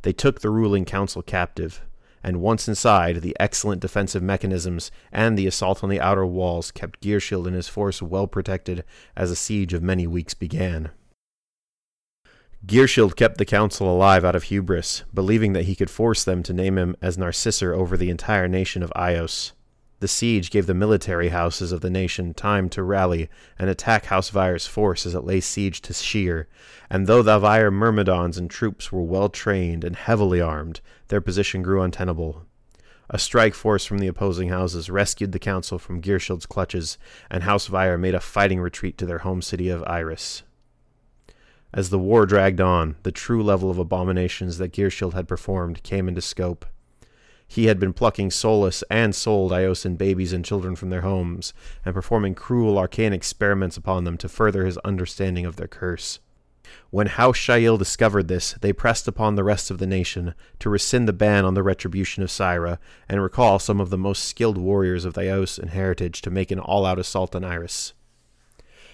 They 0.03 0.13
took 0.13 0.41
the 0.41 0.51
ruling 0.51 0.85
council 0.85 1.23
captive, 1.23 1.83
and 2.23 2.41
once 2.41 2.69
inside, 2.69 3.23
the 3.23 3.37
excellent 3.39 3.81
defensive 3.81 4.23
mechanisms 4.23 4.91
and 5.13 5.39
the 5.39 5.47
assault 5.47 5.83
on 5.83 5.91
the 5.91 6.01
outer 6.01 6.27
walls 6.27 6.71
kept 6.71 7.01
Ghyrrshyld 7.01 7.47
and 7.47 7.57
his 7.57 7.69
force 7.69 8.03
well 8.03 8.27
protected 8.27 8.85
as 9.17 9.31
a 9.31 9.37
siege 9.37 9.73
of 9.73 9.83
many 9.83 10.07
weeks 10.07 10.35
began. 10.35 10.91
Ghyrrshyld 12.67 13.15
kept 13.15 13.39
the 13.39 13.45
council 13.45 13.89
alive 13.89 14.25
out 14.25 14.35
of 14.35 14.45
hubris, 14.45 15.05
believing 15.15 15.53
that 15.53 15.67
he 15.67 15.77
could 15.77 15.91
force 15.91 16.25
them 16.25 16.43
to 16.43 16.53
name 16.53 16.79
him 16.79 16.97
as 17.01 17.17
Narcisser 17.17 17.73
over 17.73 17.97
the 17.97 18.11
entire 18.11 18.49
nation 18.49 18.83
of 18.83 18.93
Ios. 18.97 19.53
The 20.01 20.09
siege 20.09 20.51
gave 20.51 20.67
the 20.67 20.75
military 20.75 21.31
houses 21.31 21.73
of 21.73 21.81
the 21.81 21.89
nation 21.89 22.35
time 22.35 22.69
to 22.71 22.83
rally 22.83 23.31
and 23.59 23.71
attack 23.71 24.07
House 24.07 24.29
Vyre's 24.29 24.67
force 24.67 25.07
as 25.07 25.15
it 25.15 25.25
lay 25.25 25.41
siege 25.41 25.81
to 25.83 25.95
Shyrr, 25.95 26.47
and 26.91 27.07
though 27.07 27.23
the 27.23 27.39
Vyre 27.39 27.71
Myrmidons 27.71 28.37
and 28.37 28.51
troops 28.51 28.93
were 28.93 29.03
well 29.03 29.31
trained 29.31 29.85
and 29.85 29.97
heavily 29.97 30.41
armed, 30.41 30.83
their 31.09 31.23
position 31.23 31.63
grew 31.63 31.81
untenable. 31.81 32.45
A 33.09 33.19
strike 33.19 33.55
force 33.55 33.87
from 33.87 33.99
the 33.99 34.09
opposing 34.09 34.51
houses 34.51 34.91
rescued 34.91 35.33
the 35.33 35.39
council 35.39 35.79
from 35.79 36.03
Ghyrrshyld's 36.03 36.45
clutches, 36.45 36.99
and 37.31 37.45
House 37.45 37.67
Vyre 37.69 37.97
made 37.97 38.15
a 38.15 38.21
fighting 38.21 38.61
retreat 38.61 38.99
to 38.99 39.07
their 39.07 39.19
home 39.19 39.41
city 39.41 39.71
of 39.71 39.83
Iryss. 39.85 40.43
As 41.73 41.91
the 41.91 41.99
war 41.99 42.27
dragged 42.27 42.61
on, 42.61 42.97
the 43.03 43.13
true 43.13 43.43
level 43.43 43.71
of 43.71 43.79
abominations 43.79 44.59
that 44.59 44.73
Ghyrrshyld 44.73 45.15
had 45.15 45.29
performed 45.29 45.83
came 45.83 46.09
into 46.09 46.21
scope. 46.21 46.67
He 47.49 47.67
had 47.67 47.79
been 47.79 47.93
plucking 47.93 48.33
soulless 48.33 48.83
and 48.91 49.15
souled 49.15 49.53
Iosan 49.53 49.97
babies 49.97 50.33
and 50.33 50.45
children 50.45 50.77
from 50.77 50.91
their 50.91 51.03
homes, 51.03 51.55
and 51.85 51.95
performing 51.95 52.35
cruel 52.35 52.79
arcane 52.79 53.13
experiments 53.13 53.77
upon 53.77 54.05
them 54.05 54.17
to 54.19 54.29
further 54.29 54.67
his 54.67 54.79
understanding 54.79 55.47
of 55.47 55.57
their 55.57 55.69
curse. 55.69 56.19
When 56.91 57.07
House 57.07 57.37
Shyeel 57.37 57.79
discovered 57.79 58.27
this, 58.27 58.55
they 58.61 58.73
pressed 58.73 59.07
upon 59.07 59.37
the 59.37 59.45
rest 59.45 59.71
of 59.71 59.79
the 59.79 59.87
nation 59.87 60.35
to 60.59 60.69
rescind 60.69 61.07
the 61.07 61.13
ban 61.13 61.45
on 61.45 61.55
the 61.55 61.63
retribution 61.63 62.25
of 62.25 62.31
Scyrah, 62.31 62.79
and 63.09 63.23
recall 63.23 63.59
some 63.59 63.81
of 63.81 63.91
the 63.91 63.99
most 63.99 64.25
skilled 64.25 64.59
warriors 64.59 65.05
of 65.05 65.15
the 65.15 65.23
Iosan 65.23 65.69
heritage 65.69 66.23
to 66.23 66.31
make 66.31 66.51
an 66.51 66.59
all-out 66.59 66.99
assault 66.99 67.37
on 67.37 67.43
Iryss. 67.43 67.93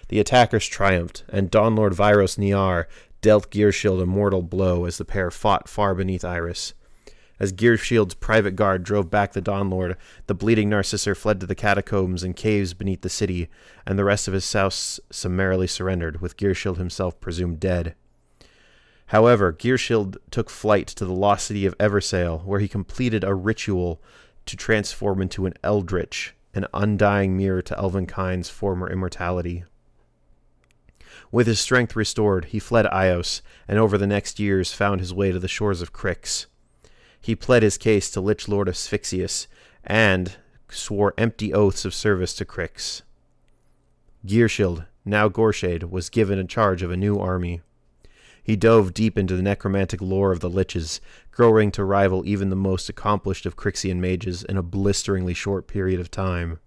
The 0.09 0.21
attackers 0.21 0.66
triumphed, 0.66 1.25
and 1.30 1.50
Dawnlord 1.50 1.94
Vyros 1.94 2.37
Niar 2.37 2.85
dealt 3.23 3.50
Ghyrrshyld 3.50 4.02
a 4.02 4.06
mortal 4.06 4.42
blow 4.42 4.85
as 4.85 4.99
the 4.99 5.06
pair 5.06 5.30
fought 5.30 5.68
far 5.68 5.94
beneath 5.94 6.23
Iryss. 6.23 6.75
As 7.42 7.52
Ghyrrshyld's 7.52 8.14
private 8.14 8.54
guard 8.54 8.84
drove 8.84 9.11
back 9.11 9.32
the 9.32 9.40
Dawn 9.40 9.68
Lord, 9.68 9.96
the 10.28 10.34
bleeding 10.34 10.70
Narcisser 10.70 11.16
fled 11.16 11.40
to 11.40 11.46
the 11.46 11.56
catacombs 11.56 12.22
and 12.22 12.37
caves 12.37 12.72
beneath 12.72 13.00
the 13.00 13.08
city, 13.08 13.49
and 13.84 13.99
the 13.99 14.04
rest 14.04 14.28
of 14.28 14.34
his 14.34 14.50
house 14.52 15.00
summarily 15.11 15.66
surrendered, 15.66 16.20
with 16.20 16.37
Ghyrrshyld 16.37 16.76
himself 16.76 17.20
presumed 17.20 17.58
dead. 17.58 17.96
However, 19.06 19.52
Ghyrrshyld 19.52 20.18
took 20.30 20.50
flight 20.50 20.87
to 20.87 21.04
the 21.04 21.12
lost 21.12 21.49
city 21.49 21.66
of 21.66 21.76
Eversael, 21.78 22.44
where 22.44 22.61
he 22.61 22.68
completed 22.68 23.25
a 23.25 23.34
ritual 23.34 24.00
to 24.46 24.56
transform 24.56 25.20
into 25.20 25.44
an 25.44 25.54
Eldritch, 25.64 26.37
an 26.54 26.68
undying 26.72 27.37
mirror 27.37 27.62
to 27.62 27.76
Elvenkind's 27.76 28.50
former 28.50 28.88
immortality. 28.88 29.64
With 31.33 31.48
his 31.48 31.59
strength 31.59 31.96
restored, 31.96 32.44
he 32.46 32.61
fled 32.61 32.87
Ios, 32.87 33.40
and 33.66 33.81
over 33.81 33.98
the 33.98 34.07
next 34.07 34.38
years 34.38 34.72
found 34.72 35.00
his 35.00 35.12
way 35.12 35.33
to 35.33 35.40
the 35.40 35.48
shores 35.48 35.83
of 35.83 35.92
Cryx 35.92 36.46
he 37.22 37.35
pled 37.37 37.62
his 37.62 37.78
case 37.78 38.11
to 38.11 38.20
Lich 38.20 38.48
Lord 38.48 38.68
Asphyxious, 38.68 39.46
and 39.85 40.37
swore 40.68 41.14
empty 41.16 41.54
oaths 41.54 41.85
of 41.85 41.94
service 41.94 42.35
to 42.35 42.44
Cryx. 42.44 43.02
Ghyrrshyld, 44.26 44.87
now 45.04 45.28
Goreshade, 45.28 45.90
was 45.90 46.11
given 46.11 46.38
in 46.38 46.48
charge 46.48 46.82
of 46.82 46.90
a 46.90 46.96
new 46.96 47.18
army. 47.18 47.61
He 48.42 48.56
dove 48.56 48.92
deep 48.92 49.16
into 49.16 49.37
the 49.37 49.42
necromantic 49.42 50.00
lore 50.00 50.32
of 50.32 50.40
the 50.40 50.50
Liches, 50.50 51.00
growing 51.30 51.70
to 51.72 51.85
rival 51.85 52.26
even 52.26 52.50
the 52.50 52.56
most 52.56 52.88
accomplished 52.88 53.46
of 53.46 53.56
Cryxian 53.56 54.00
mages 54.00 54.42
in 54.42 54.56
a 54.56 54.62
blisteringly 54.62 55.35
short 55.35 55.68
period 55.68 56.00
of 56.00 56.11
time. 56.11 56.58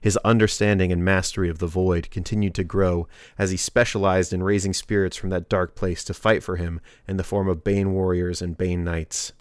His 0.00 0.16
understanding 0.18 0.92
and 0.92 1.04
mastery 1.04 1.48
of 1.48 1.58
the 1.58 1.66
void 1.66 2.10
continued 2.10 2.54
to 2.54 2.64
grow 2.64 3.08
as 3.38 3.50
he 3.50 3.56
specialized 3.56 4.32
in 4.32 4.42
raising 4.42 4.72
spirits 4.72 5.16
from 5.16 5.30
that 5.30 5.48
dark 5.48 5.74
place 5.74 6.04
to 6.04 6.14
fight 6.14 6.42
for 6.42 6.56
him 6.56 6.80
in 7.08 7.16
the 7.16 7.24
form 7.24 7.48
of 7.48 7.64
Bane 7.64 7.92
warriors 7.92 8.42
and 8.42 8.58
Bane 8.58 8.84
knights. 8.84 9.32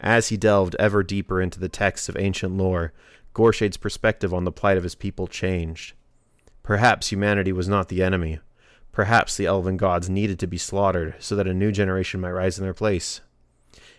As 0.00 0.28
he 0.28 0.36
delved 0.36 0.76
ever 0.78 1.02
deeper 1.02 1.40
into 1.40 1.58
the 1.58 1.68
texts 1.68 2.08
of 2.08 2.16
ancient 2.16 2.56
lore, 2.56 2.92
Goreshade's 3.34 3.76
perspective 3.76 4.32
on 4.32 4.44
the 4.44 4.52
plight 4.52 4.76
of 4.76 4.82
his 4.82 4.94
people 4.94 5.26
changed. 5.26 5.94
Perhaps 6.62 7.08
humanity 7.08 7.52
was 7.52 7.68
not 7.68 7.88
the 7.88 8.02
enemy. 8.02 8.40
Perhaps 8.92 9.36
the 9.36 9.46
elven 9.46 9.76
gods 9.76 10.08
needed 10.08 10.38
to 10.38 10.46
be 10.46 10.58
slaughtered 10.58 11.14
so 11.18 11.36
that 11.36 11.46
a 11.46 11.54
new 11.54 11.70
generation 11.70 12.20
might 12.20 12.30
rise 12.30 12.58
in 12.58 12.64
their 12.64 12.74
place. 12.74 13.20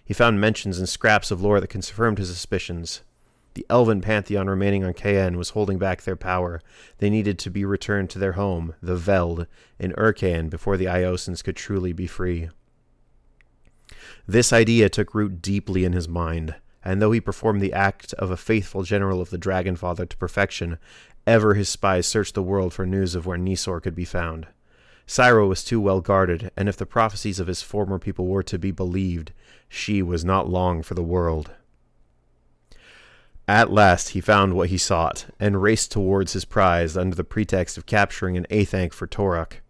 He 0.04 0.14
found 0.14 0.42
mentions 0.42 0.80
and 0.80 0.90
scraps 0.90 1.32
of 1.32 1.42
lore 1.42 1.60
that 1.60 1.68
confirmed 1.68 2.18
his 2.18 2.30
suspicions. 2.30 3.02
The 3.54 3.66
elven 3.70 4.02
pantheon 4.02 4.48
remaining 4.48 4.84
on 4.84 4.94
Caen 4.94 5.36
was 5.36 5.50
holding 5.52 5.78
back 5.78 6.04
their 6.04 6.16
power. 6.16 6.62
They 7.00 7.10
needed 7.10 7.40
to 7.40 7.50
be 7.50 7.66
returned 7.66 8.10
to 8.12 8.20
their 8.20 8.34
home, 8.34 8.76
the 8.82 8.96
Veld, 8.96 9.48
in 9.80 9.94
Urcaen 9.94 10.50
before 10.50 10.78
the 10.78 10.86
Iosans 10.86 11.44
could 11.44 11.56
truly 11.56 11.92
be 11.94 12.08
free. 12.08 12.50
This 14.28 14.54
idea 14.54 14.90
took 14.90 15.14
root 15.14 15.42
deeply 15.42 15.86
in 15.86 15.94
his 15.94 16.08
mind, 16.08 16.56
and 16.84 17.02
though 17.02 17.12
he 17.12 17.22
performed 17.22 17.62
the 17.62 17.74
act 17.74 18.14
of 18.14 18.32
a 18.32 18.38
faithful 18.38 18.84
general 18.84 19.22
of 19.22 19.30
the 19.30 19.38
Dragon 19.38 19.76
Father 19.76 20.06
to 20.06 20.18
perfection, 20.18 20.78
ever 21.26 21.54
his 21.54 21.70
spies 21.70 22.08
searched 22.08 22.36
the 22.36 22.44
world 22.44 22.74
for 22.74 22.86
news 22.86 23.16
of 23.16 23.26
where 23.26 23.38
Nyssor 23.38 23.82
could 23.82 23.96
be 23.96 24.06
found. 24.06 24.48
Scyrah 25.06 25.48
was 25.48 25.64
too 25.64 25.80
well 25.80 26.02
guarded, 26.02 26.52
and 26.58 26.68
if 26.68 26.78
the 26.78 26.86
prophecies 26.86 27.40
of 27.40 27.48
his 27.48 27.62
former 27.62 27.98
people 28.00 28.28
were 28.28 28.44
to 28.44 28.60
be 28.60 28.72
believed, 28.72 29.32
she 29.70 30.02
was 30.02 30.26
not 30.26 30.50
long 30.50 30.84
for 30.84 30.94
the 30.94 31.04
world. 31.04 31.52
At 33.48 33.72
last 33.72 34.10
he 34.10 34.20
found 34.20 34.54
what 34.54 34.70
he 34.70 34.78
sought, 34.78 35.28
and 35.40 35.62
raced 35.62 35.92
towards 35.92 36.34
his 36.34 36.44
prize 36.44 36.98
under 36.98 37.16
the 37.16 37.24
pretext 37.24 37.78
of 37.78 37.86
capturing 37.86 38.36
an 38.36 38.46
Athanc 38.50 38.92
for 38.92 39.08
Toruk 39.08 39.62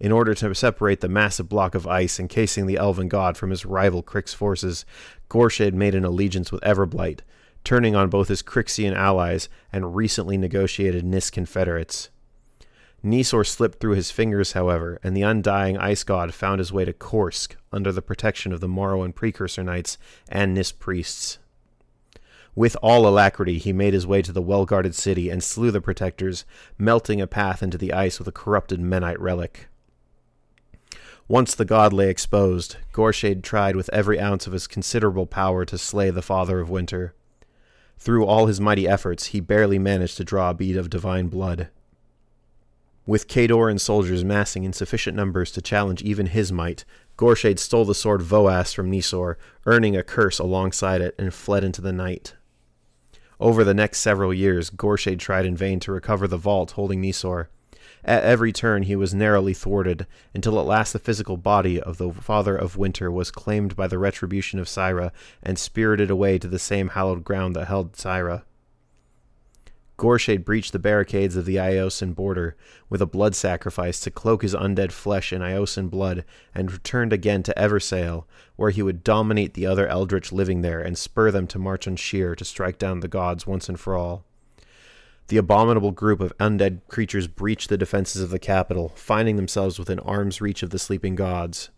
in 0.00 0.12
order 0.12 0.34
to 0.34 0.54
separate 0.54 1.00
the 1.00 1.08
massive 1.08 1.48
block 1.48 1.74
of 1.74 1.86
ice 1.86 2.20
encasing 2.20 2.66
the 2.66 2.76
elven 2.76 3.08
god 3.08 3.36
from 3.36 3.50
his 3.50 3.66
rival 3.66 4.02
Cryx 4.02 4.32
forces, 4.32 4.84
Goreshade 5.28 5.74
made 5.74 5.94
an 5.94 6.04
allegiance 6.04 6.52
with 6.52 6.62
Everblight, 6.62 7.20
turning 7.64 7.94
on 7.96 8.08
both 8.08 8.28
his 8.28 8.42
Cryxian 8.42 8.94
allies 8.94 9.48
and 9.72 9.96
recently 9.96 10.36
negotiated 10.36 11.04
Nyss 11.04 11.32
confederates. 11.32 12.10
Nyssor 13.04 13.46
slipped 13.46 13.78
through 13.78 13.94
his 13.94 14.10
fingers, 14.10 14.52
however, 14.52 14.98
and 15.04 15.16
the 15.16 15.22
undying 15.22 15.76
ice 15.76 16.02
god 16.02 16.34
found 16.34 16.58
his 16.58 16.72
way 16.72 16.84
to 16.84 16.92
Korsk 16.92 17.54
under 17.72 17.92
the 17.92 18.02
protection 18.02 18.52
of 18.52 18.60
the 18.60 18.68
Morrowan 18.68 19.14
Precursor 19.14 19.62
Knights 19.62 19.98
and 20.28 20.56
Nyss 20.56 20.76
priests. 20.76 21.38
With 22.56 22.76
all 22.82 23.06
alacrity, 23.06 23.58
he 23.58 23.72
made 23.72 23.94
his 23.94 24.06
way 24.06 24.20
to 24.22 24.32
the 24.32 24.42
well 24.42 24.64
guarded 24.64 24.96
city 24.96 25.30
and 25.30 25.44
slew 25.44 25.70
the 25.70 25.80
protectors, 25.80 26.44
melting 26.76 27.20
a 27.20 27.28
path 27.28 27.62
into 27.62 27.78
the 27.78 27.92
ice 27.92 28.18
with 28.18 28.26
a 28.26 28.32
corrupted 28.32 28.80
Menite 28.80 29.20
relic. 29.20 29.68
Once 31.30 31.54
the 31.54 31.64
god 31.66 31.92
lay 31.92 32.08
exposed, 32.08 32.78
Goreshade 32.90 33.42
tried 33.42 33.76
with 33.76 33.90
every 33.92 34.18
ounce 34.18 34.46
of 34.46 34.54
his 34.54 34.66
considerable 34.66 35.26
power 35.26 35.66
to 35.66 35.76
slay 35.76 36.08
the 36.08 36.22
Father 36.22 36.58
of 36.58 36.70
Winter. 36.70 37.14
Through 37.98 38.24
all 38.24 38.46
his 38.46 38.62
mighty 38.62 38.88
efforts, 38.88 39.26
he 39.26 39.40
barely 39.40 39.78
managed 39.78 40.16
to 40.16 40.24
draw 40.24 40.48
a 40.48 40.54
bead 40.54 40.78
of 40.78 40.88
divine 40.88 41.28
blood. 41.28 41.68
With 43.04 43.28
Khadoran 43.28 43.78
soldiers 43.78 44.24
massing 44.24 44.64
in 44.64 44.72
sufficient 44.72 45.16
numbers 45.16 45.52
to 45.52 45.60
challenge 45.60 46.00
even 46.00 46.26
his 46.26 46.50
might, 46.50 46.86
Goreshade 47.18 47.58
stole 47.58 47.84
the 47.84 47.94
sword 47.94 48.22
Voass 48.22 48.72
from 48.72 48.90
Nyssor, 48.90 49.36
earning 49.66 49.96
a 49.96 50.02
curse 50.02 50.38
alongside 50.38 51.02
it, 51.02 51.14
and 51.18 51.34
fled 51.34 51.62
into 51.62 51.82
the 51.82 51.92
night. 51.92 52.36
Over 53.38 53.64
the 53.64 53.74
next 53.74 53.98
several 53.98 54.32
years, 54.32 54.70
Goreshade 54.70 55.18
tried 55.18 55.44
in 55.44 55.56
vain 55.56 55.78
to 55.80 55.92
recover 55.92 56.26
the 56.26 56.38
vault 56.38 56.72
holding 56.72 57.02
Nyssor. 57.02 57.48
At 58.08 58.24
every 58.24 58.52
turn 58.54 58.84
he 58.84 58.96
was 58.96 59.12
narrowly 59.12 59.52
thwarted, 59.52 60.06
until 60.32 60.58
at 60.58 60.64
last 60.64 60.94
the 60.94 60.98
physical 60.98 61.36
body 61.36 61.78
of 61.78 61.98
the 61.98 62.10
Father 62.10 62.56
of 62.56 62.78
Winter 62.78 63.10
was 63.10 63.30
claimed 63.30 63.76
by 63.76 63.86
the 63.86 63.98
retribution 63.98 64.58
of 64.58 64.66
Scyrah 64.66 65.12
and 65.42 65.58
spirited 65.58 66.08
away 66.08 66.38
to 66.38 66.48
the 66.48 66.58
same 66.58 66.88
hallowed 66.88 67.22
ground 67.22 67.54
that 67.54 67.66
held 67.66 67.92
Scyrah. 67.92 68.44
Goreshade 69.98 70.46
breached 70.46 70.72
the 70.72 70.78
barricades 70.78 71.36
of 71.36 71.44
the 71.44 71.56
Iosan 71.60 72.14
border 72.14 72.56
with 72.88 73.02
a 73.02 73.06
blood 73.06 73.34
sacrifice 73.34 74.00
to 74.00 74.10
cloak 74.10 74.40
his 74.40 74.54
undead 74.54 74.90
flesh 74.90 75.30
in 75.30 75.42
Iosan 75.42 75.90
blood 75.90 76.24
and 76.54 76.72
returned 76.72 77.12
again 77.12 77.42
to 77.42 77.54
Eversael, 77.58 78.24
where 78.56 78.70
he 78.70 78.80
would 78.80 79.04
dominate 79.04 79.52
the 79.52 79.66
other 79.66 79.86
eldritch 79.86 80.32
living 80.32 80.62
there 80.62 80.80
and 80.80 80.96
spur 80.96 81.30
them 81.30 81.46
to 81.48 81.58
march 81.58 81.86
on 81.86 81.96
Shyrr 81.96 82.34
to 82.36 82.44
strike 82.46 82.78
down 82.78 83.00
the 83.00 83.06
gods 83.06 83.46
once 83.46 83.68
and 83.68 83.78
for 83.78 83.94
all. 83.94 84.24
The 85.28 85.36
abominable 85.36 85.92
group 85.92 86.20
of 86.20 86.36
undead 86.38 86.80
creatures 86.88 87.26
breached 87.28 87.68
the 87.68 87.76
defenses 87.76 88.22
of 88.22 88.30
the 88.30 88.38
capital, 88.38 88.92
finding 88.94 89.36
themselves 89.36 89.78
within 89.78 89.98
arm's 90.00 90.40
reach 90.40 90.62
of 90.62 90.70
the 90.70 90.78
sleeping 90.78 91.14
gods. 91.14 91.68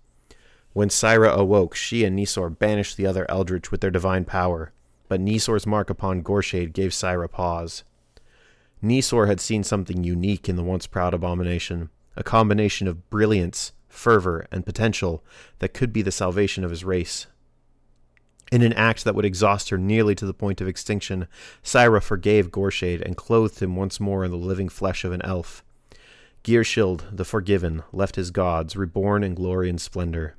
When 0.72 0.88
Scyrah 0.88 1.34
awoke, 1.34 1.74
she 1.74 2.04
and 2.04 2.16
Nyssor 2.16 2.56
banished 2.56 2.96
the 2.96 3.06
other 3.06 3.28
eldritch 3.28 3.72
with 3.72 3.80
their 3.80 3.90
divine 3.90 4.24
power, 4.24 4.72
but 5.08 5.20
Nyssor's 5.20 5.66
mark 5.66 5.90
upon 5.90 6.22
Goreshade 6.22 6.72
gave 6.72 6.92
Scyrah 6.92 7.28
pause. 7.28 7.82
Nyssor 8.82 9.26
had 9.26 9.40
seen 9.40 9.64
something 9.64 10.04
unique 10.04 10.48
in 10.48 10.54
the 10.54 10.62
once 10.62 10.86
proud 10.86 11.12
abomination, 11.12 11.90
a 12.16 12.22
combination 12.22 12.86
of 12.86 13.10
brilliance, 13.10 13.72
fervor, 13.88 14.46
and 14.52 14.64
potential 14.64 15.24
that 15.58 15.74
could 15.74 15.92
be 15.92 16.02
the 16.02 16.12
salvation 16.12 16.62
of 16.62 16.70
his 16.70 16.84
race. 16.84 17.26
In 18.50 18.62
an 18.62 18.72
act 18.72 19.04
that 19.04 19.14
would 19.14 19.24
exhaust 19.24 19.68
her 19.68 19.78
nearly 19.78 20.14
to 20.16 20.26
the 20.26 20.34
point 20.34 20.60
of 20.60 20.66
extinction, 20.66 21.28
Scyrah 21.62 22.02
forgave 22.02 22.50
Goreshade 22.50 23.00
and 23.00 23.16
clothed 23.16 23.60
him 23.60 23.76
once 23.76 24.00
more 24.00 24.24
in 24.24 24.32
the 24.32 24.36
living 24.36 24.68
flesh 24.68 25.04
of 25.04 25.12
an 25.12 25.22
elf. 25.22 25.62
Ghyrrshyld, 26.42 27.04
the 27.12 27.24
forgiven, 27.24 27.82
left 27.92 28.16
his 28.16 28.30
gods, 28.30 28.74
reborn 28.74 29.22
in 29.22 29.34
glory 29.34 29.68
and 29.68 29.80
splendor. 29.80 30.36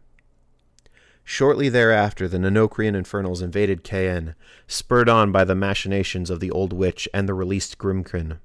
Shortly 1.23 1.69
thereafter, 1.69 2.27
the 2.27 2.39
Nanocrian 2.39 2.95
Infernals 2.95 3.41
invaded 3.41 3.83
Caen, 3.83 4.35
spurred 4.67 5.07
on 5.07 5.31
by 5.31 5.45
the 5.45 5.55
machinations 5.55 6.29
of 6.29 6.39
the 6.39 6.51
Old 6.51 6.73
Witch 6.73 7.07
and 7.13 7.29
the 7.29 7.33
released 7.33 7.77
Grymkin. 7.77 8.39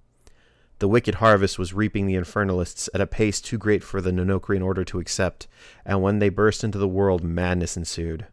The 0.78 0.88
wicked 0.88 1.16
harvest 1.16 1.58
was 1.58 1.72
reaping 1.72 2.06
the 2.06 2.16
Infernalists 2.16 2.90
at 2.94 3.00
a 3.00 3.06
pace 3.06 3.40
too 3.40 3.56
great 3.56 3.82
for 3.82 4.02
the 4.02 4.12
Nanocrian 4.12 4.62
order 4.62 4.84
to 4.84 5.00
accept, 5.00 5.48
and 5.86 6.02
when 6.02 6.18
they 6.18 6.28
burst 6.28 6.62
into 6.62 6.78
the 6.78 6.86
world, 6.86 7.24
madness 7.24 7.76
ensued. 7.76 8.26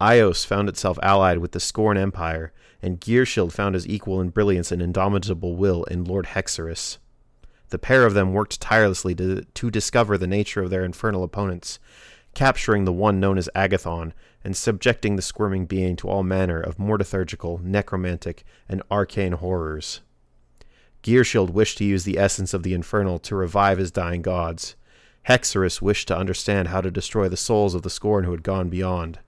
Ios 0.00 0.44
found 0.44 0.68
itself 0.68 0.98
allied 1.02 1.38
with 1.38 1.52
the 1.52 1.58
Skorne 1.58 1.96
Empire, 1.96 2.52
and 2.82 3.00
Ghyrrshyld 3.00 3.52
found 3.52 3.74
his 3.74 3.88
equal 3.88 4.20
in 4.20 4.28
brilliance 4.28 4.70
and 4.70 4.82
indomitable 4.82 5.56
will 5.56 5.84
in 5.84 6.04
Lord 6.04 6.26
Hexeris. 6.26 6.98
The 7.70 7.78
pair 7.78 8.04
of 8.04 8.14
them 8.14 8.32
worked 8.32 8.60
tirelessly 8.60 9.14
to, 9.14 9.42
to 9.42 9.70
discover 9.70 10.18
the 10.18 10.26
nature 10.26 10.62
of 10.62 10.70
their 10.70 10.84
infernal 10.84 11.24
opponents, 11.24 11.78
capturing 12.34 12.84
the 12.84 12.92
one 12.92 13.18
known 13.18 13.38
as 13.38 13.48
Agathon 13.56 14.12
and 14.44 14.54
subjecting 14.54 15.16
the 15.16 15.22
squirming 15.22 15.64
being 15.64 15.96
to 15.96 16.08
all 16.08 16.22
manner 16.22 16.60
of 16.60 16.76
mortitheurgical, 16.76 17.62
necromantic, 17.62 18.44
and 18.68 18.82
arcane 18.90 19.32
horrors. 19.32 20.02
Ghyrrshyld 21.02 21.50
wished 21.50 21.78
to 21.78 21.84
use 21.84 22.04
the 22.04 22.18
essence 22.18 22.52
of 22.52 22.62
the 22.62 22.74
infernal 22.74 23.18
to 23.20 23.34
revive 23.34 23.78
his 23.78 23.90
dying 23.90 24.20
gods. 24.20 24.76
Hexeris 25.26 25.80
wished 25.80 26.06
to 26.08 26.16
understand 26.16 26.68
how 26.68 26.82
to 26.82 26.90
destroy 26.90 27.28
the 27.28 27.36
souls 27.36 27.74
of 27.74 27.82
the 27.82 27.88
Skorne 27.88 28.24
who 28.24 28.32
had 28.32 28.42
gone 28.42 28.68
beyond. 28.68 29.18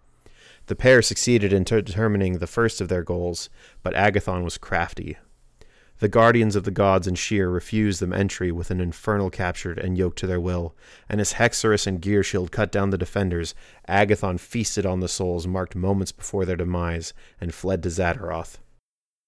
The 0.68 0.76
pair 0.76 1.00
succeeded 1.00 1.50
in 1.50 1.64
determining 1.64 2.38
the 2.38 2.46
first 2.46 2.82
of 2.82 2.88
their 2.88 3.02
goals, 3.02 3.48
but 3.82 3.94
Agathon 3.94 4.44
was 4.44 4.58
crafty. 4.58 5.16
The 6.00 6.08
guardians 6.08 6.54
of 6.56 6.64
the 6.64 6.70
gods 6.70 7.06
and 7.06 7.16
Shyrr 7.16 7.50
refused 7.50 8.00
them 8.00 8.12
entry 8.12 8.52
with 8.52 8.70
an 8.70 8.78
infernal 8.78 9.30
captured 9.30 9.78
and 9.78 9.96
yoked 9.96 10.18
to 10.18 10.26
their 10.26 10.38
will, 10.38 10.76
and 11.08 11.22
as 11.22 11.32
Hexeris 11.32 11.86
and 11.86 12.02
Ghyrrshyld 12.02 12.50
cut 12.50 12.70
down 12.70 12.90
the 12.90 12.98
defenders, 12.98 13.54
Agathon 13.88 14.38
feasted 14.38 14.84
on 14.84 15.00
the 15.00 15.08
souls 15.08 15.46
marked 15.46 15.74
moments 15.74 16.12
before 16.12 16.44
their 16.44 16.54
demise 16.54 17.14
and 17.40 17.54
fled 17.54 17.82
to 17.84 17.88
Zadaroth. 17.88 18.58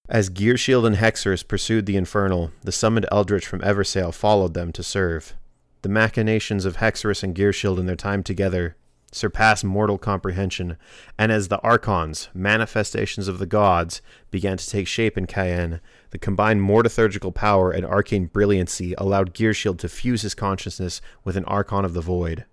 As 0.07 0.29
Ghyrrshyld 0.29 0.85
and 0.85 0.97
Hexeris 0.97 1.41
pursued 1.41 1.87
the 1.87 1.97
infernal, 1.97 2.51
the 2.61 2.71
summoned 2.71 3.07
eldritch 3.11 3.47
from 3.47 3.61
Eversael 3.61 4.13
followed 4.13 4.53
them 4.53 4.71
to 4.73 4.83
serve. 4.83 5.33
The 5.81 5.89
machinations 5.89 6.65
of 6.65 6.77
Hexeris 6.77 7.23
and 7.23 7.35
Ghyrrshyld 7.35 7.79
in 7.79 7.87
their 7.87 7.95
time 7.95 8.21
together 8.21 8.75
surpass 9.11 9.63
mortal 9.63 9.97
comprehension, 9.97 10.77
and 11.17 11.31
as 11.31 11.47
the 11.47 11.59
archons, 11.59 12.29
manifestations 12.33 13.27
of 13.27 13.39
the 13.39 13.45
gods, 13.45 14.01
began 14.29 14.57
to 14.57 14.69
take 14.69 14.87
shape 14.87 15.17
in 15.17 15.27
Caen, 15.27 15.81
the 16.11 16.17
combined 16.17 16.61
mortitheurgical 16.61 17.33
power 17.33 17.71
and 17.71 17.85
arcane 17.85 18.27
brilliancy 18.27 18.93
allowed 18.97 19.33
Ghyrrshyld 19.33 19.79
to 19.79 19.89
fuse 19.89 20.21
his 20.21 20.35
consciousness 20.35 21.01
with 21.23 21.37
an 21.37 21.45
archon 21.45 21.85
of 21.85 21.93
the 21.93 22.01
void. 22.01 22.45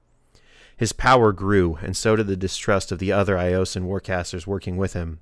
His 0.76 0.92
power 0.92 1.32
grew, 1.32 1.76
and 1.82 1.96
so 1.96 2.14
did 2.14 2.28
the 2.28 2.36
distrust 2.36 2.92
of 2.92 3.00
the 3.00 3.10
other 3.10 3.36
Iosan 3.36 3.84
warcasters 3.84 4.46
working 4.46 4.76
with 4.76 4.92
him. 4.92 5.20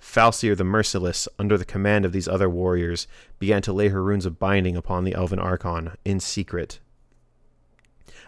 Falsier 0.00 0.56
the 0.56 0.64
Merciless, 0.64 1.28
under 1.38 1.56
the 1.56 1.64
command 1.64 2.04
of 2.04 2.12
these 2.12 2.28
other 2.28 2.48
warriors, 2.48 3.06
began 3.38 3.62
to 3.62 3.72
lay 3.72 3.88
her 3.88 4.02
runes 4.02 4.26
of 4.26 4.38
binding 4.38 4.76
upon 4.76 5.04
the 5.04 5.14
elven 5.14 5.38
archon, 5.38 5.92
in 6.04 6.20
secret, 6.20 6.78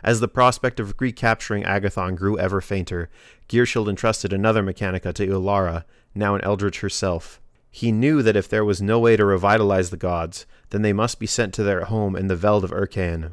as 0.02 0.20
the 0.20 0.28
prospect 0.28 0.80
of 0.80 0.94
recapturing 0.98 1.64
Agathon 1.64 2.16
grew 2.16 2.38
ever 2.38 2.60
fainter, 2.60 3.08
Ghyrrshyld 3.48 3.88
entrusted 3.88 4.32
another 4.32 4.62
Mechanica 4.62 5.12
to 5.14 5.26
Ilara, 5.26 5.84
now 6.14 6.34
an 6.34 6.42
Eldritch 6.42 6.80
herself. 6.80 7.40
He 7.70 7.92
knew 7.92 8.22
that 8.22 8.36
if 8.36 8.48
there 8.48 8.64
was 8.64 8.80
no 8.80 8.98
way 8.98 9.16
to 9.16 9.24
revitalize 9.24 9.90
the 9.90 9.96
gods, 9.96 10.46
then 10.70 10.82
they 10.82 10.92
must 10.92 11.18
be 11.18 11.26
sent 11.26 11.52
to 11.54 11.62
their 11.62 11.84
home 11.84 12.16
in 12.16 12.26
the 12.26 12.36
Veld 12.36 12.64
of 12.64 12.70
Urcaen. 12.70 13.32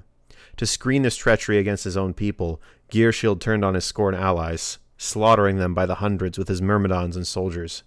To 0.57 0.65
screen 0.65 1.01
this 1.01 1.15
treachery 1.15 1.57
against 1.57 1.83
his 1.83 1.97
own 1.97 2.13
people, 2.13 2.61
Ghyrrshyld 2.91 3.39
turned 3.39 3.63
on 3.63 3.73
his 3.73 3.85
Skorne 3.85 4.17
allies, 4.17 4.79
slaughtering 4.97 5.57
them 5.57 5.73
by 5.73 5.85
the 5.85 5.95
hundreds 5.95 6.37
with 6.37 6.47
his 6.47 6.61
myrmidons 6.61 7.15
and 7.15 7.25
soldiers. 7.25 7.83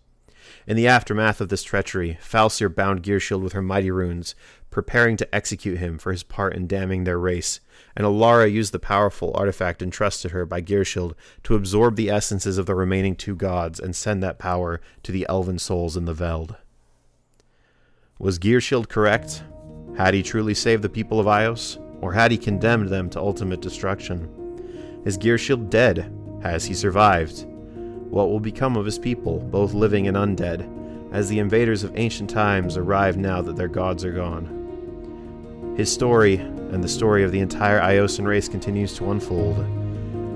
In 0.66 0.76
the 0.76 0.88
aftermath 0.88 1.40
of 1.40 1.48
this 1.48 1.62
treachery, 1.62 2.18
Falsier 2.20 2.68
bound 2.68 3.02
Ghyrrshyld 3.02 3.42
with 3.42 3.52
her 3.52 3.62
mighty 3.62 3.90
runes, 3.90 4.34
preparing 4.70 5.16
to 5.16 5.34
execute 5.34 5.78
him 5.78 5.98
for 5.98 6.12
his 6.12 6.22
part 6.22 6.54
in 6.54 6.66
damning 6.66 7.04
their 7.04 7.18
race, 7.18 7.60
and 7.96 8.06
Alara 8.06 8.52
used 8.52 8.72
the 8.72 8.78
powerful 8.78 9.32
artifact 9.34 9.80
entrusted 9.80 10.32
her 10.32 10.44
by 10.44 10.60
Ghyrrshyld 10.60 11.14
to 11.44 11.54
absorb 11.54 11.96
the 11.96 12.10
essences 12.10 12.58
of 12.58 12.66
the 12.66 12.74
remaining 12.74 13.16
two 13.16 13.34
gods 13.34 13.80
and 13.80 13.96
send 13.96 14.22
that 14.22 14.38
power 14.38 14.80
to 15.02 15.10
the 15.10 15.26
elven 15.28 15.58
souls 15.58 15.96
in 15.96 16.04
the 16.04 16.12
Veld. 16.12 16.56
Was 18.18 18.38
Ghyrrshyld 18.38 18.88
correct? 18.88 19.42
Had 19.96 20.12
he 20.12 20.22
truly 20.22 20.52
saved 20.54 20.82
the 20.82 20.90
people 20.90 21.18
of 21.18 21.26
Ios? 21.26 21.82
Or 22.02 22.12
had 22.12 22.30
he 22.30 22.36
condemned 22.36 22.90
them 22.90 23.08
to 23.10 23.18
ultimate 23.20 23.62
destruction? 23.62 24.28
Is 25.06 25.16
Ghyrrshyld 25.16 25.70
dead? 25.70 26.12
Has 26.42 26.66
he 26.66 26.74
survived? 26.74 27.46
What 28.10 28.28
will 28.28 28.40
become 28.40 28.76
of 28.76 28.84
his 28.84 28.98
people, 28.98 29.40
both 29.40 29.72
living 29.72 30.06
and 30.06 30.16
undead, 30.16 30.70
as 31.12 31.28
the 31.28 31.38
invaders 31.38 31.82
of 31.82 31.96
ancient 31.96 32.28
times 32.28 32.76
arrive 32.76 33.16
now 33.16 33.40
that 33.40 33.56
their 33.56 33.68
gods 33.68 34.04
are 34.04 34.12
gone? 34.12 34.55
His 35.76 35.92
story, 35.92 36.36
and 36.36 36.82
the 36.82 36.88
story 36.88 37.22
of 37.22 37.32
the 37.32 37.40
entire 37.40 37.80
Iosan 37.80 38.26
race, 38.26 38.48
continues 38.48 38.94
to 38.96 39.10
unfold, 39.10 39.58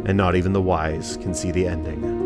and 0.06 0.14
not 0.14 0.36
even 0.36 0.52
the 0.52 0.60
wise 0.60 1.16
can 1.16 1.34
see 1.34 1.50
the 1.50 1.66
ending. 1.66 2.19